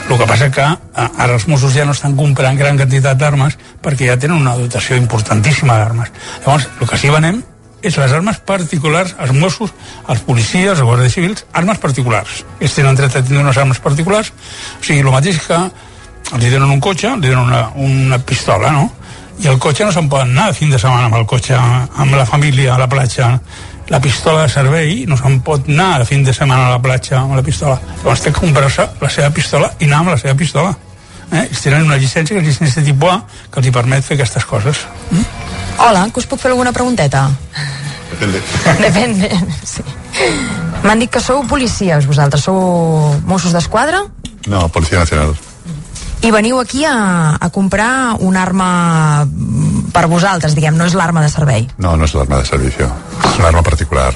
[0.08, 3.58] El que passa que eh, ara els Mossos ja no estan comprant gran quantitat d'armes
[3.84, 6.12] perquè ja tenen una dotació importantíssima d'armes.
[6.46, 7.42] Llavors, el que sí venem
[7.82, 9.74] és les armes particulars, els Mossos,
[10.08, 12.42] els policies, els guàrdies civils, armes particulars.
[12.58, 14.32] Ells tenen dret a tenir unes armes particulars,
[14.80, 15.60] o sigui, el mateix que
[16.28, 18.88] els donen un cotxe, li donen una, una pistola, no?
[19.38, 22.26] I el cotxe no se'n poden anar fin de setmana amb el cotxe, amb la
[22.26, 23.38] família, a la platja.
[23.88, 27.22] la pistola de servei no se'n pot anar de fin de setmana a la platja
[27.22, 30.34] amb la pistola llavors té que comprar-se la seva pistola i anar amb la seva
[30.36, 30.74] pistola
[31.32, 31.46] eh?
[31.46, 34.44] ells tenen una llicència que és llicència tipus A que els hi permet fer aquestes
[34.44, 34.84] coses
[35.78, 37.30] Hola, que us puc fer alguna pregunteta?
[38.10, 38.40] Depende.
[38.86, 39.28] Depende,
[39.62, 39.84] sí.
[40.82, 42.42] M'han dit que sou policies, vosaltres.
[42.48, 44.00] Sou Mossos d'Esquadra?
[44.50, 45.36] No, Policía Nacional.
[46.22, 49.26] I veniu aquí a, a comprar una arma
[49.94, 51.68] per vosaltres, diguem, no és l'arma de servei.
[51.78, 52.90] No, no es el arma de servicio.
[53.24, 54.12] Es un arma particular.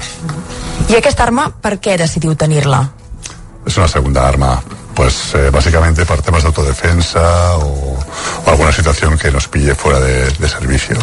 [0.89, 2.83] I aquesta arma, per què decidiu tenir-la?
[3.65, 4.59] Es una segunda arma.
[4.93, 7.97] Pues eh, básicamente por temas de autodefensa o,
[8.45, 10.97] o alguna situación que nos pille fuera de, de servicio.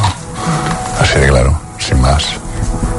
[1.01, 2.25] Así de claro, sin más.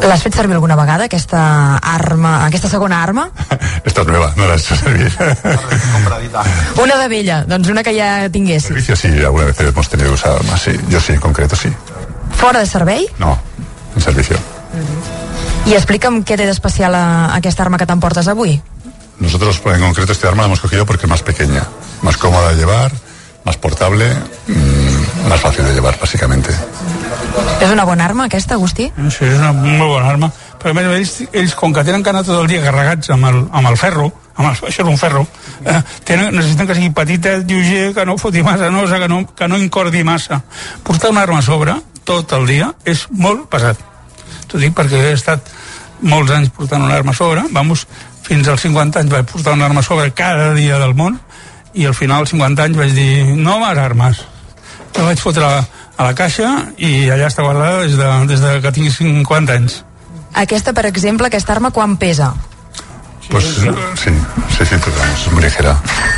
[0.01, 3.27] L'has fet servir alguna vegada, aquesta arma, aquesta segona arma?
[3.85, 5.11] Esta es nueva, no he hecho servir.
[6.81, 8.67] Una de vella, doncs una que ja tinguessis.
[8.67, 10.71] servicio sí, alguna vez hemos tenido que usar armas, sí.
[10.89, 11.69] Yo sí, en concreto sí.
[12.35, 13.07] Fora de servei?
[13.19, 13.37] No,
[13.95, 14.37] en servicio.
[15.65, 18.57] I explica'm què té d'especial a, aquesta arma que t'emportes avui.
[19.19, 21.63] Nosotros en concreto este arma la hemos cogido porque es más pequeña,
[22.01, 22.91] más cómoda de llevar,
[23.45, 24.09] más portable,
[24.47, 26.49] mm, más fácil de llevar básicamente.
[27.61, 28.87] És una bona arma, aquesta, Agustí?
[29.09, 30.31] Sí, és una molt bona arma.
[30.61, 33.29] Però a més, ells, ells com que tenen que anar tot el dia carregats amb
[33.29, 35.25] el, amb el ferro, amb el, això és un ferro,
[35.65, 39.49] eh, tenen, necessiten que sigui petita, lleuger, que no foti massa nosa, que no, que
[39.49, 40.41] no incordi massa.
[40.83, 43.81] Portar una arma a sobre tot el dia és molt pesat.
[44.49, 45.49] T'ho dic perquè he estat
[46.01, 47.85] molts anys portant una arma a sobre, vamos,
[48.25, 51.17] fins als 50 anys vaig portar una arma a sobre cada dia del món
[51.73, 54.21] i al final als 50 anys vaig dir no més armes
[54.97, 55.47] la vaig fotre
[56.01, 59.81] a, la caixa i allà està guardada des de, des de que tinc 50 anys
[60.33, 62.33] Aquesta, per exemple, aquesta arma quan pesa?
[63.29, 65.77] Pues sí, sí, sí, pues muy ligera.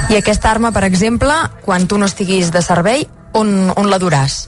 [0.09, 1.33] I aquesta arma, per exemple,
[1.65, 4.45] quan tu no estiguis de servei, on, on la duràs?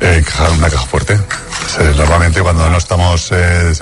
[0.00, 0.22] Eh,
[0.56, 1.18] una caja fuerte.
[1.68, 3.72] Sí, Normalmente cuando no estamos, eh,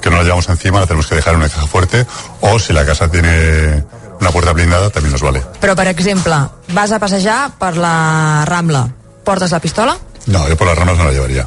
[0.00, 2.06] que no la llevamos encima, la tenemos que dejar en una caja fuerte
[2.40, 3.84] o si la casa tiene
[4.20, 5.42] una puerta blindada también nos vale.
[5.60, 6.36] Però, per exemple,
[6.72, 8.88] vas a passejar per la Rambla,
[9.24, 9.98] portes la pistola?
[10.26, 11.46] No, yo por las ramas no la llevaría.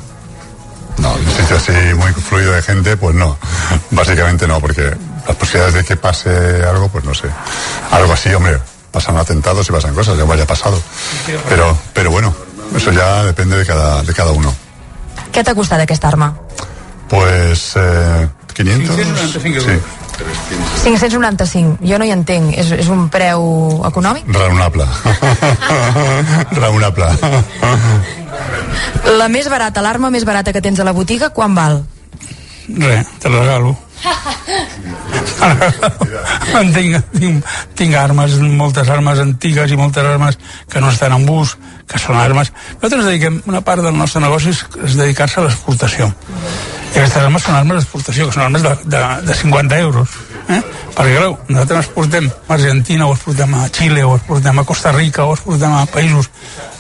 [0.98, 3.38] No, en un sitio así muy fluido de gente, pues no.
[3.92, 4.96] Básicamente no, porque
[5.28, 6.30] las posibilidades de que pase
[6.64, 7.28] algo, pues no sé.
[7.92, 8.60] Algo así, hombre,
[8.92, 10.82] pasan atentados y pasan cosas, ya me haya pasado.
[11.50, 12.34] Pero, pero bueno,
[12.76, 14.54] eso ya depende de cada, de cada uno.
[15.38, 16.32] Què t'ha costat aquesta arma?
[17.10, 18.96] Pues, eh, 500.
[18.96, 19.76] 595 Sí,
[20.84, 21.78] 595.
[21.86, 22.54] Jo no hi entenc.
[22.58, 23.42] És, és un preu
[23.88, 24.30] econòmic?
[24.34, 24.86] raonable.
[26.62, 27.12] raonable.
[29.18, 31.84] La més barata, l'arma més barata que tens a la botiga, quan val?
[32.68, 33.76] Res, te la regalo.
[36.74, 37.46] Tinc, tinc,
[37.78, 40.38] tinc armes, moltes armes antigues i moltes armes
[40.70, 41.56] que no estan en ús,
[41.90, 42.52] que són armes...
[42.78, 44.64] Nosaltres dediquem, una part del nostre negoci és,
[44.98, 46.10] dedicar-se a l'exportació.
[46.94, 50.16] I aquestes armes són armes d'exportació, que són armes de, de, de 50 euros.
[50.48, 50.62] Eh?
[50.96, 55.28] Perquè, clar, nosaltres exportem a Argentina, o exportem a Xile, o exportem a Costa Rica,
[55.28, 56.32] o exportem a països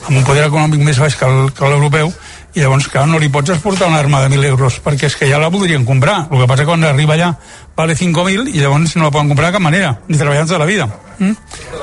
[0.08, 2.12] amb un poder econòmic més baix que l'europeu,
[2.58, 5.28] i llavors, clar, no li pots exportar una arma de 1.000 euros, perquè és que
[5.30, 6.24] ja la voldrien comprar.
[6.32, 7.34] El que passa que quan arriba allà
[7.78, 10.70] vale 5.000 i llavors no la poden comprar de cap manera, ni treballant tota la
[10.70, 10.88] vida.
[11.20, 11.36] Mm?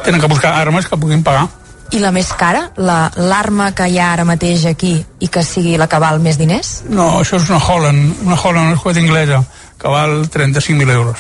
[0.03, 1.47] Tenen que buscar armes que puguin pagar.
[1.93, 2.71] I la més cara?
[2.77, 6.39] La- L'arma que hi ha ara mateix aquí i que sigui la que val més
[6.41, 6.83] diners?
[6.89, 9.43] No, això és una Holland, una Holland, una escopeta inglesa,
[9.79, 11.19] que val 35.000 euros.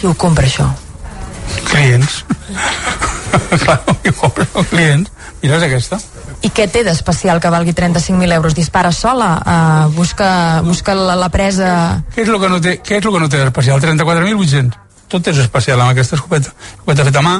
[0.00, 0.66] Qui ho compra, això?
[1.70, 2.24] Clients.
[3.64, 5.10] clar, qui ho compra són clients.
[5.42, 5.98] Mira, és aquesta.
[6.44, 8.54] I què té d'especial que valgui 35.000 euros?
[8.56, 9.30] Dispara sola?
[9.40, 12.02] Uh, busca, busca la, la presa...
[12.14, 13.80] Què és el que no té, què és el que no té d'especial?
[13.80, 14.80] 34.800.
[15.08, 16.52] Tot és especial amb aquesta escopeta.
[16.74, 17.34] Escopeta feta a mà.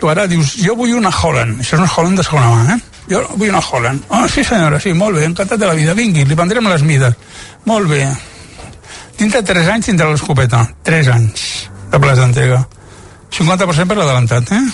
[0.00, 1.60] Tu ara dius, jo vull una Holland.
[1.62, 3.02] Això és una Holland de segona mà, eh?
[3.08, 4.04] Jo vull una Holland.
[4.10, 5.94] Ah, sí senyora, sí, molt bé, encantat de la vida.
[5.96, 7.16] Vingui, li prendrem les mides.
[7.64, 8.02] Molt bé.
[9.16, 10.66] Dintre de 3 anys tindrà l'escopeta.
[10.84, 11.46] 3 anys
[11.92, 12.60] de plaç d'entrega.
[13.32, 14.64] 50% per l'adelantat, eh?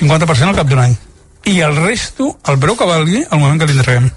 [0.00, 0.98] 50% al cap d'un any.
[1.46, 4.10] I el resto, el preu que valgui, al moment que l'entreguem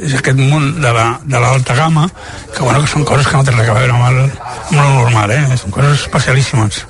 [0.00, 2.06] és aquest món de l'alta la, gamma,
[2.54, 4.20] que, bueno, que són coses que no tenen res a veure amb el,
[4.70, 5.58] amb el normal, eh?
[5.60, 6.84] Són coses especialíssimes.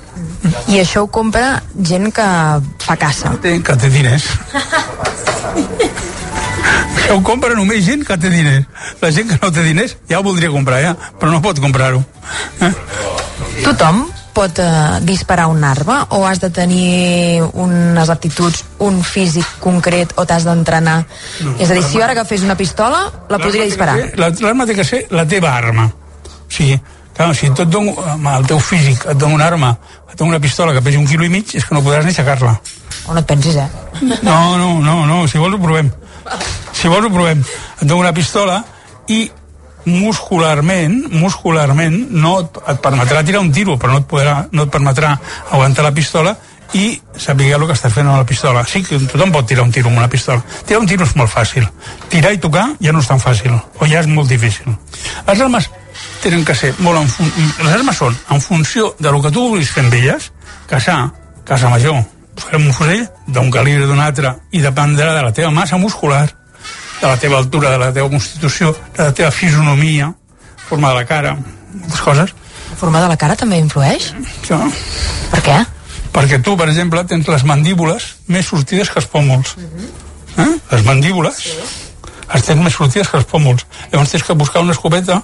[0.73, 2.25] I això ho compra gent que
[2.81, 3.33] fa caça.
[3.43, 4.25] Té, que té diners.
[7.01, 8.65] Això ho compra només gent que té diners.
[9.01, 12.01] La gent que no té diners ja ho voldria comprar, ja, però no pot comprar-ho.
[13.63, 20.13] Tothom pot eh, disparar un arma o has de tenir unes aptituds, un físic concret
[20.15, 21.01] o t'has d'entrenar?
[21.43, 21.55] No.
[21.59, 23.97] És a dir, si jo ara agafés una pistola, la podria disparar.
[24.15, 25.89] La- L'arma té que ser la teva arma.
[25.91, 26.79] O sigui,
[27.17, 27.91] clar, si tu et dono,
[28.37, 29.73] el teu físic et dono una arma,
[30.11, 32.11] et dono una pistola que pesi un quilo i mig, és que no podràs ni
[32.11, 32.57] aixecar-la.
[33.07, 33.67] O no et pensis, eh?
[34.21, 35.91] No, no, no, no, si vols ho provem.
[36.75, 37.43] Si vols ho provem.
[37.79, 38.61] Et dono una pistola
[39.07, 39.23] i
[39.85, 44.73] muscularment, muscularment no et, et permetrà tirar un tiro, però no et, podrà, no et
[44.73, 45.15] permetrà
[45.49, 46.35] aguantar la pistola
[46.77, 48.63] i saber el que estàs fent amb la pistola.
[48.67, 50.43] Sí que tothom pot tirar un tiro amb una pistola.
[50.67, 51.67] Tirar un tiro és molt fàcil.
[52.11, 54.71] Tirar i tocar ja no és tan fàcil, o ja és molt difícil.
[55.27, 55.67] Les armes
[56.21, 57.31] tenen que ser molt en fun...
[57.61, 60.29] Les armes són en funció de lo que tu vulguis fer amb elles,
[60.69, 60.99] caçar,
[61.47, 62.01] casa major,
[62.37, 66.27] farem un fusell d'un calibre d'un altre i dependrà de la teva massa muscular,
[67.01, 70.11] de la teva altura, de la teva constitució, de la teva fisonomia,
[70.69, 71.35] forma de la cara,
[71.73, 72.33] moltes coses.
[72.69, 74.11] La forma de la cara també influeix?
[74.47, 74.57] Sí.
[75.33, 75.59] Per què?
[76.11, 79.55] Perquè tu, per exemple, tens les mandíbules més sortides que els pòmuls.
[80.37, 80.51] Eh?
[80.71, 81.39] Les mandíbules
[82.31, 83.65] les tens més sortides que els pòmuls.
[83.91, 85.21] Llavors tens que buscar una escopeta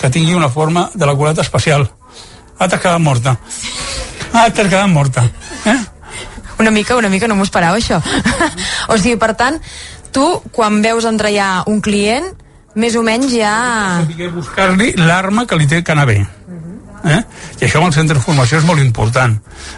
[0.00, 1.88] que tingui una forma de la culata especial.
[2.58, 3.36] Ah, t'has quedat morta.
[4.32, 5.24] Ah, t'has quedat morta.
[5.64, 5.78] Eh?
[6.58, 8.00] Una mica, una mica no m'ho esperava, això.
[8.90, 9.60] o sigui, per tant,
[10.14, 12.26] tu, quan veus entrar ja un client,
[12.78, 13.54] més o menys ja...
[14.02, 16.18] Saber buscar-li l'arma que li té que anar bé.
[17.06, 17.18] Eh?
[17.60, 19.36] I això amb el centre de formació és molt important.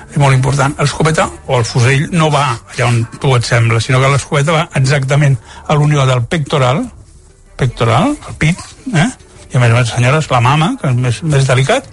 [0.08, 0.74] És molt important.
[0.80, 4.68] L'escopeta o el fusell no va allà on tu et sembla, sinó que l'escopeta va
[4.80, 6.86] exactament a l'unió del pectoral,
[7.60, 8.64] pectoral, el pit,
[8.96, 9.08] eh?
[9.52, 11.86] I a més a més, senyores, la mama, que és més, més delicat,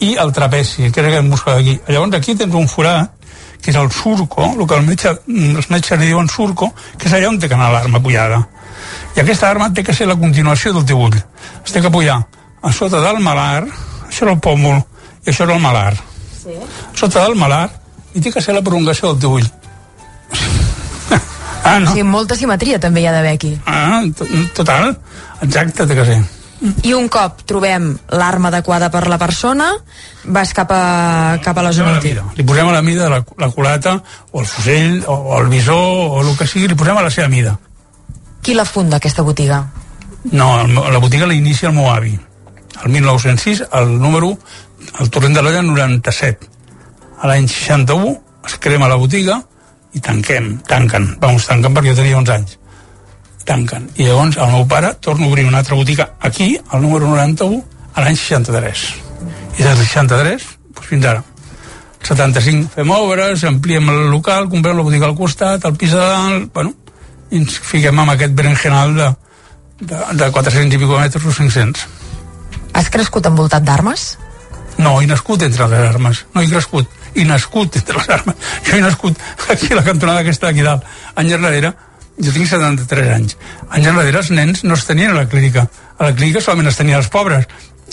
[0.00, 1.78] i el trapeci, que és aquest múscul d'aquí.
[1.88, 3.14] Llavors aquí tens un forat,
[3.62, 7.14] que és el surco, el que el metge, els metges li diuen surco, que és
[7.16, 8.42] allà on té que anar l'arma pujada.
[9.16, 11.16] I aquesta arma té que ser la continuació del teu ull.
[11.64, 12.20] Es té que pujar
[12.62, 13.64] a sota del malar,
[14.08, 14.78] això era el pòmul,
[15.24, 15.96] i això era el malar.
[16.38, 16.54] Sí.
[16.94, 17.66] Sota del malar,
[18.14, 19.48] i té que ser la prolongació del teu ull.
[21.64, 21.90] ah, no?
[21.90, 23.52] O sigui, molta simetria també hi ha d'haver aquí.
[23.66, 24.92] Ah, to- total,
[25.42, 26.20] exacte, té que ser.
[26.58, 29.68] I un cop trobem l'arma adequada per la persona,
[30.24, 32.18] vas cap a, cap a la zona útil.
[32.34, 33.94] Li posem a la mida de la, la culata,
[34.32, 37.14] o el fusell, o, o el visor, o el que sigui, li posem a la
[37.14, 37.54] seva mida.
[38.42, 39.62] Qui la funda, aquesta botiga?
[40.32, 42.18] No, la botiga la inicia el meu avi.
[42.84, 44.34] El 1906, el número,
[44.98, 46.50] el torrent de l'olla 97.
[47.22, 49.40] A l'any 61 es crema la botiga
[49.94, 51.14] i tanquem, tanquen.
[51.22, 52.57] Vamos, tanquen perquè jo tenia 11 anys.
[53.48, 53.88] Tanquen.
[53.96, 57.62] I llavors el meu pare torna a obrir una altra botiga aquí, al número 91,
[57.94, 58.86] a l'any 63.
[59.58, 61.24] I des del 63 doncs fins ara.
[61.98, 66.02] El 75 fem obres, ampliem el local, comprem la botiga al costat, al pis de
[66.02, 66.74] dalt, bueno,
[67.30, 69.08] i ens fiquem amb aquest berenjenal de,
[69.80, 71.88] de, de 400 i pico metres o 500.
[72.78, 74.10] Has crescut envoltat d'armes?
[74.78, 76.22] No, he nascut entre les armes.
[76.34, 76.86] No he crescut.
[77.16, 78.48] He nascut entre les armes.
[78.68, 79.18] Jo he nascut
[79.50, 80.86] aquí a la cantonada aquesta d'aquí dalt.
[81.18, 81.72] Anys enrere,
[82.18, 83.36] jo tinc 73 anys.
[83.70, 85.68] Anys enrere els nens no es tenien a la clínica.
[85.98, 87.46] A la clínica solament es tenien els pobres.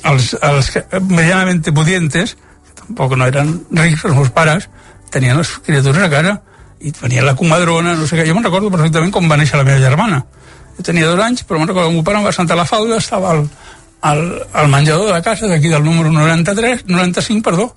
[0.05, 0.71] Els, els
[1.09, 4.69] medianament pudientes, que tampoc no eren rics, els meus pares,
[5.13, 6.35] tenien les criatures a casa
[6.81, 8.27] i venia la comadrona, no sé què.
[8.27, 10.23] Jo me'n recordo perfectament com va néixer la meva germana.
[10.75, 12.67] Jo tenia dos anys, però me'n recordo que el meu pare em va sentar la
[12.67, 13.45] falda, estava al,
[14.01, 14.23] al,
[14.53, 17.69] al menjador de la casa, d'aquí del número 93, 95, perdó,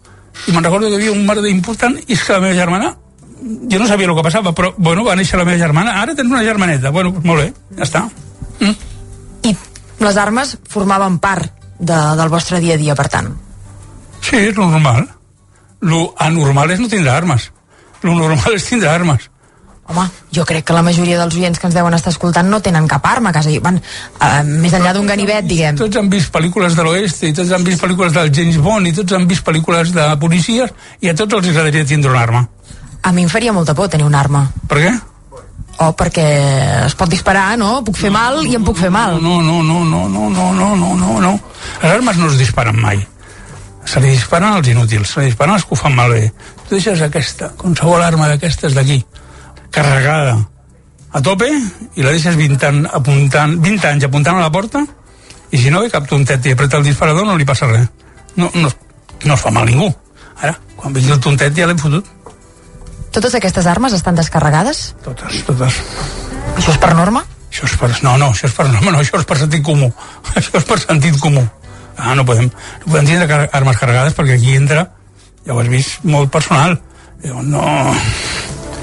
[0.46, 2.96] i me'n recordo que hi havia un merder important i és que la meva germana
[3.38, 6.30] jo no sabia el que passava, però bueno, va néixer la meva germana, ara tens
[6.30, 8.08] una germaneta, bueno, doncs molt bé, ja està.
[9.98, 13.32] Les armes formaven part de, del vostre dia a dia, per tant.
[14.22, 15.08] Sí, és normal.
[15.80, 17.50] Lo anormal és no tindre armes.
[18.02, 19.26] Lo normal és tindre armes.
[19.88, 20.04] Home,
[20.36, 23.06] jo crec que la majoria dels oients que ens deuen estar escoltant no tenen cap
[23.08, 23.50] arma a casa.
[23.50, 25.78] I Van, uh, més enllà d'un ganivet, diguem.
[25.80, 28.92] Tots han vist pel·lícules de l'oest i tots han vist pel·lícules del James Bond i
[29.00, 32.44] tots han vist pel·lícules de policies i a tots els agradaria tindre una arma.
[33.02, 34.48] A mi em faria molta por tenir una arma.
[34.68, 34.90] Per què?
[35.78, 36.26] O perquè
[36.86, 37.84] es pot disparar, no?
[37.86, 39.20] Puc fer mal i em puc fer mal.
[39.22, 41.32] No, no, no, no, no, no, no, no, no, no.
[41.82, 43.00] Les armes no es disparen mai.
[43.88, 46.26] Se li disparen als inútils, se li disparen als que ho fan malbé.
[46.66, 48.98] Tu deixes aquesta, qualsevol arma d'aquestes d'aquí,
[49.72, 50.34] carregada,
[51.12, 51.48] a tope,
[51.96, 54.82] i la deixes 20, an, apuntant, 20 anys apuntant a la porta,
[55.50, 57.88] i si no ve cap tontet i apreta el disparador no li passa res.
[58.36, 58.68] No, no,
[59.24, 59.88] no es fa mal a ningú.
[60.42, 62.06] Ara, quan vingui el tontet ja l'hem fotut.
[63.14, 64.94] Totes aquestes armes estan descarregades?
[65.04, 65.80] Totes, totes.
[66.56, 67.24] Això és per norma?
[67.48, 67.90] Això és per...
[68.04, 68.68] No, no, això és per...
[68.70, 69.88] No, no, això és per sentit comú.
[70.38, 71.42] Això és per sentit comú.
[71.98, 74.84] Ah, no podem, no podem tindre car armes carregades perquè aquí entra,
[75.46, 76.76] ja ho has vist, molt personal.
[77.24, 77.64] Diu, no...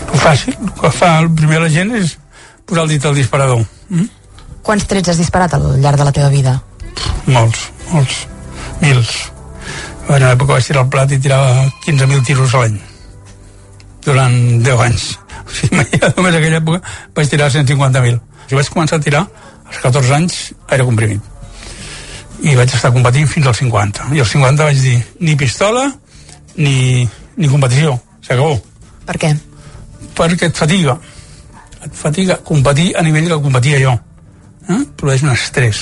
[0.05, 2.17] El fàcil, el que fa el primer la gent és
[2.67, 3.63] posar el dit al disparador.
[3.89, 4.09] Mm?
[4.65, 6.57] Quants trets has disparat al llarg de la teva vida?
[7.29, 8.19] Molts, molts,
[8.81, 9.13] mils.
[10.09, 12.77] En una època vaig tirar el plat i tirava 15.000 tiros a l'any.
[14.05, 15.05] Durant 10 anys.
[15.45, 15.81] O sigui,
[16.17, 16.81] només en aquella època
[17.15, 18.19] vaig tirar 150.000.
[18.49, 19.23] Jo vaig començar a tirar
[19.65, 20.37] als 14 anys
[20.69, 21.21] aire comprimit.
[22.45, 24.11] I vaig estar competint fins als 50.
[24.13, 25.87] I als 50 vaig dir, ni pistola,
[26.57, 27.05] ni,
[27.37, 27.95] ni competició.
[28.25, 28.59] S'acabó.
[29.05, 29.31] Per què?
[30.17, 30.97] Perquè et fatiga.
[31.85, 33.95] Et fatiga competir a nivell que competia jo.
[34.69, 34.81] eh?
[34.97, 35.81] produeix un estrès.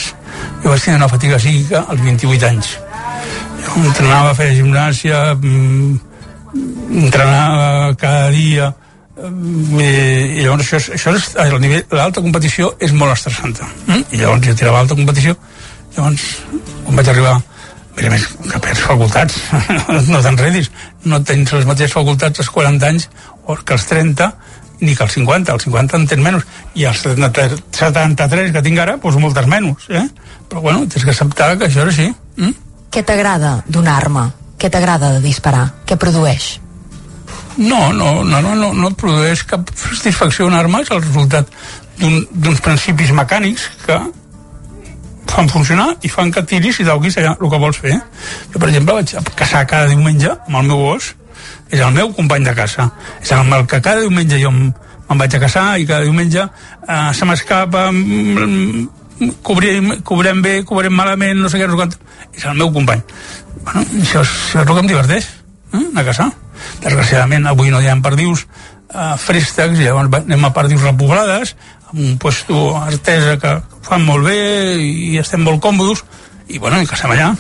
[0.64, 2.72] Jo vaig tenir una fatiga psíquica als 28 anys.
[3.64, 6.00] Jo entrenava, feia gimnàsia, mm,
[6.54, 8.74] entrenava cada dia,
[9.18, 9.90] mm, i,
[10.40, 13.58] i llavors això, és, això és, el nivell, l'alta competició és molt estressant.
[13.88, 14.06] Mm?
[14.12, 15.36] I llavors jo tirava alta competició,
[15.98, 16.30] llavors
[16.84, 17.40] quan vaig arribar
[17.94, 19.36] Mira, més que perds facultats,
[20.10, 20.72] no t'enredis,
[21.06, 23.06] no tens les mateixes facultats als 40 anys
[23.46, 24.30] o que als 30,
[24.82, 28.82] ni que als 50, als 50 en tens menys, i als 73, 73 que tinc
[28.82, 30.08] ara, doncs moltes menys, eh?
[30.50, 32.10] Però bueno, tens que acceptar que això és així.
[32.42, 32.56] Mm?
[32.94, 34.26] Què t'agrada d'una arma?
[34.64, 35.66] Què t'agrada de disparar?
[35.86, 36.54] Què produeix?
[37.60, 41.50] No, no, no, no, no, no produeix cap satisfacció una arma, és el resultat
[42.00, 43.98] d'un- d'uns principis mecànics que
[45.34, 47.98] fan funcionar i fan que tiris i dauguis allà el que vols fer.
[48.54, 51.12] Jo, per exemple, vaig a caçar cada diumenge amb el meu gos,
[51.70, 52.88] és el meu company de casa.
[53.22, 54.74] És amb el que cada diumenge jo me'n
[55.20, 58.88] vaig a caçar i cada diumenge eh, se m'escapa, mm,
[59.44, 61.98] cobrim, cobrem bé, cobrem malament, no sé què, no sé quant.
[62.34, 63.02] És el meu company.
[63.64, 65.30] Bueno, això és, això és el que em diverteix,
[65.74, 66.30] eh, a caçar.
[66.84, 71.56] Desgraciadament, avui no hi ha perdius eh, préstecs, i llavors anem a perdius repoblades,
[71.90, 73.56] amb un puesto artesa que
[73.88, 74.40] fan molt bé
[74.82, 76.04] i estem molt còmodes,
[76.50, 77.34] i bueno, i caçem allà.